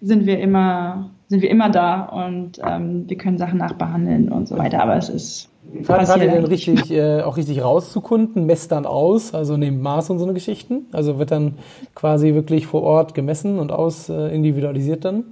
sind 0.00 0.26
wir 0.26 0.38
immer, 0.38 1.10
sind 1.28 1.42
wir 1.42 1.50
immer 1.50 1.70
da 1.70 2.02
und 2.04 2.60
ähm, 2.64 3.04
wir 3.08 3.16
können 3.16 3.38
Sachen 3.38 3.58
nachbehandeln 3.58 4.30
und 4.30 4.48
so 4.48 4.58
weiter. 4.58 4.82
Aber 4.82 4.96
es 4.96 5.08
ist 5.08 5.50
Fahrt 5.82 6.20
ihr 6.20 6.30
denn 6.30 6.44
richtig, 6.44 6.90
äh, 6.90 7.22
auch 7.22 7.36
richtig 7.36 7.62
raus 7.62 7.92
zu 7.92 8.00
Kunden, 8.00 8.46
messt 8.46 8.70
dann 8.70 8.86
aus, 8.86 9.34
also 9.34 9.56
nehmt 9.56 9.82
Maß 9.82 10.10
und 10.10 10.18
so 10.18 10.24
eine 10.24 10.34
Geschichten? 10.34 10.86
Also 10.92 11.18
wird 11.18 11.30
dann 11.30 11.54
quasi 11.94 12.34
wirklich 12.34 12.66
vor 12.66 12.82
Ort 12.82 13.14
gemessen 13.14 13.58
und 13.58 13.72
aus 13.72 14.08
äh, 14.08 14.34
individualisiert 14.34 15.04
dann? 15.04 15.24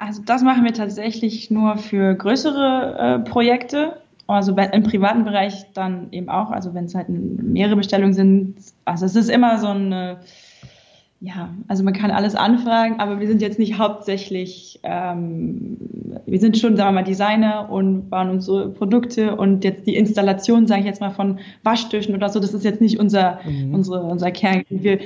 Also 0.00 0.22
das 0.24 0.42
machen 0.42 0.64
wir 0.64 0.72
tatsächlich 0.72 1.50
nur 1.50 1.76
für 1.76 2.14
größere 2.14 2.96
äh, 2.98 3.30
Projekte. 3.30 4.00
Also 4.26 4.56
im 4.56 4.82
privaten 4.82 5.24
Bereich 5.24 5.66
dann 5.74 6.10
eben 6.12 6.30
auch, 6.30 6.50
also 6.50 6.72
wenn 6.72 6.86
es 6.86 6.94
halt 6.94 7.08
mehrere 7.10 7.76
Bestellungen 7.76 8.14
sind. 8.14 8.54
Also 8.86 9.04
es 9.04 9.14
ist 9.14 9.28
immer 9.28 9.58
so 9.58 9.66
eine 9.66 10.20
ja, 11.22 11.54
also 11.68 11.84
man 11.84 11.92
kann 11.92 12.10
alles 12.10 12.34
anfragen, 12.34 12.98
aber 12.98 13.20
wir 13.20 13.28
sind 13.28 13.42
jetzt 13.42 13.58
nicht 13.58 13.78
hauptsächlich, 13.78 14.80
ähm, 14.84 15.76
wir 16.24 16.40
sind 16.40 16.56
schon, 16.56 16.78
sagen 16.78 16.88
wir 16.88 17.00
mal, 17.02 17.04
Designer 17.04 17.68
und 17.70 18.08
bauen 18.08 18.30
unsere 18.30 18.70
Produkte 18.70 19.36
und 19.36 19.62
jetzt 19.62 19.86
die 19.86 19.96
Installation, 19.96 20.66
sage 20.66 20.80
ich 20.80 20.86
jetzt 20.86 21.02
mal, 21.02 21.10
von 21.10 21.38
Waschtischen 21.62 22.14
oder 22.14 22.30
so, 22.30 22.40
das 22.40 22.54
ist 22.54 22.64
jetzt 22.64 22.80
nicht 22.80 22.98
unser, 22.98 23.38
mhm. 23.44 23.74
unsere, 23.74 24.02
unser 24.02 24.30
Kern. 24.30 24.62
Wir 24.70 24.98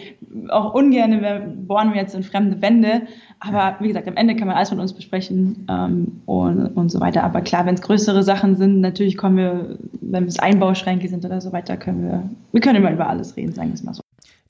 auch 0.50 0.72
ungern 0.72 1.20
wir 1.20 1.52
bohren 1.66 1.92
wir 1.92 2.00
jetzt 2.00 2.14
in 2.14 2.22
fremde 2.22 2.62
Wände, 2.62 3.02
aber 3.40 3.74
wie 3.80 3.88
gesagt, 3.88 4.06
am 4.06 4.16
Ende 4.16 4.36
kann 4.36 4.46
man 4.46 4.56
alles 4.56 4.70
mit 4.70 4.78
uns 4.78 4.92
besprechen 4.92 5.66
ähm, 5.68 6.20
und, 6.26 6.68
und 6.76 6.90
so 6.90 7.00
weiter. 7.00 7.24
Aber 7.24 7.40
klar, 7.40 7.66
wenn 7.66 7.74
es 7.74 7.82
größere 7.82 8.22
Sachen 8.22 8.54
sind, 8.54 8.80
natürlich 8.80 9.16
kommen 9.16 9.36
wir, 9.36 9.78
wenn 10.00 10.26
es 10.26 10.38
Einbauschränke 10.38 11.08
sind 11.08 11.24
oder 11.24 11.40
so 11.40 11.52
weiter, 11.52 11.76
können 11.76 12.04
wir, 12.04 12.22
wir 12.52 12.60
können 12.60 12.76
immer 12.76 12.92
über 12.92 13.08
alles 13.08 13.36
reden, 13.36 13.52
sagen 13.52 13.70
wir 13.70 13.74
es 13.74 13.82
mal 13.82 13.94
so. 13.94 14.03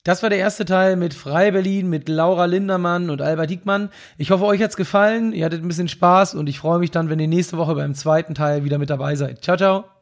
Das 0.04 0.22
war 0.22 0.28
der 0.28 0.38
erste 0.38 0.66
Teil 0.66 0.96
mit 0.96 1.14
Frei 1.14 1.50
Berlin, 1.50 1.88
mit 1.88 2.10
Laura 2.10 2.44
Lindermann 2.44 3.08
und 3.08 3.22
Albert 3.22 3.48
Diekmann. 3.48 3.88
Ich 4.18 4.30
hoffe, 4.30 4.44
euch 4.44 4.62
hat's 4.62 4.76
gefallen, 4.76 5.32
ihr 5.32 5.46
hattet 5.46 5.62
ein 5.62 5.68
bisschen 5.68 5.88
Spaß 5.88 6.34
und 6.34 6.46
ich 6.46 6.58
freue 6.58 6.78
mich 6.78 6.90
dann, 6.90 7.08
wenn 7.08 7.18
ihr 7.18 7.28
nächste 7.28 7.56
Woche 7.56 7.74
beim 7.74 7.94
zweiten 7.94 8.34
Teil 8.34 8.64
wieder 8.64 8.76
mit 8.76 8.90
dabei 8.90 9.16
seid. 9.16 9.42
Ciao, 9.42 9.56
ciao. 9.56 9.93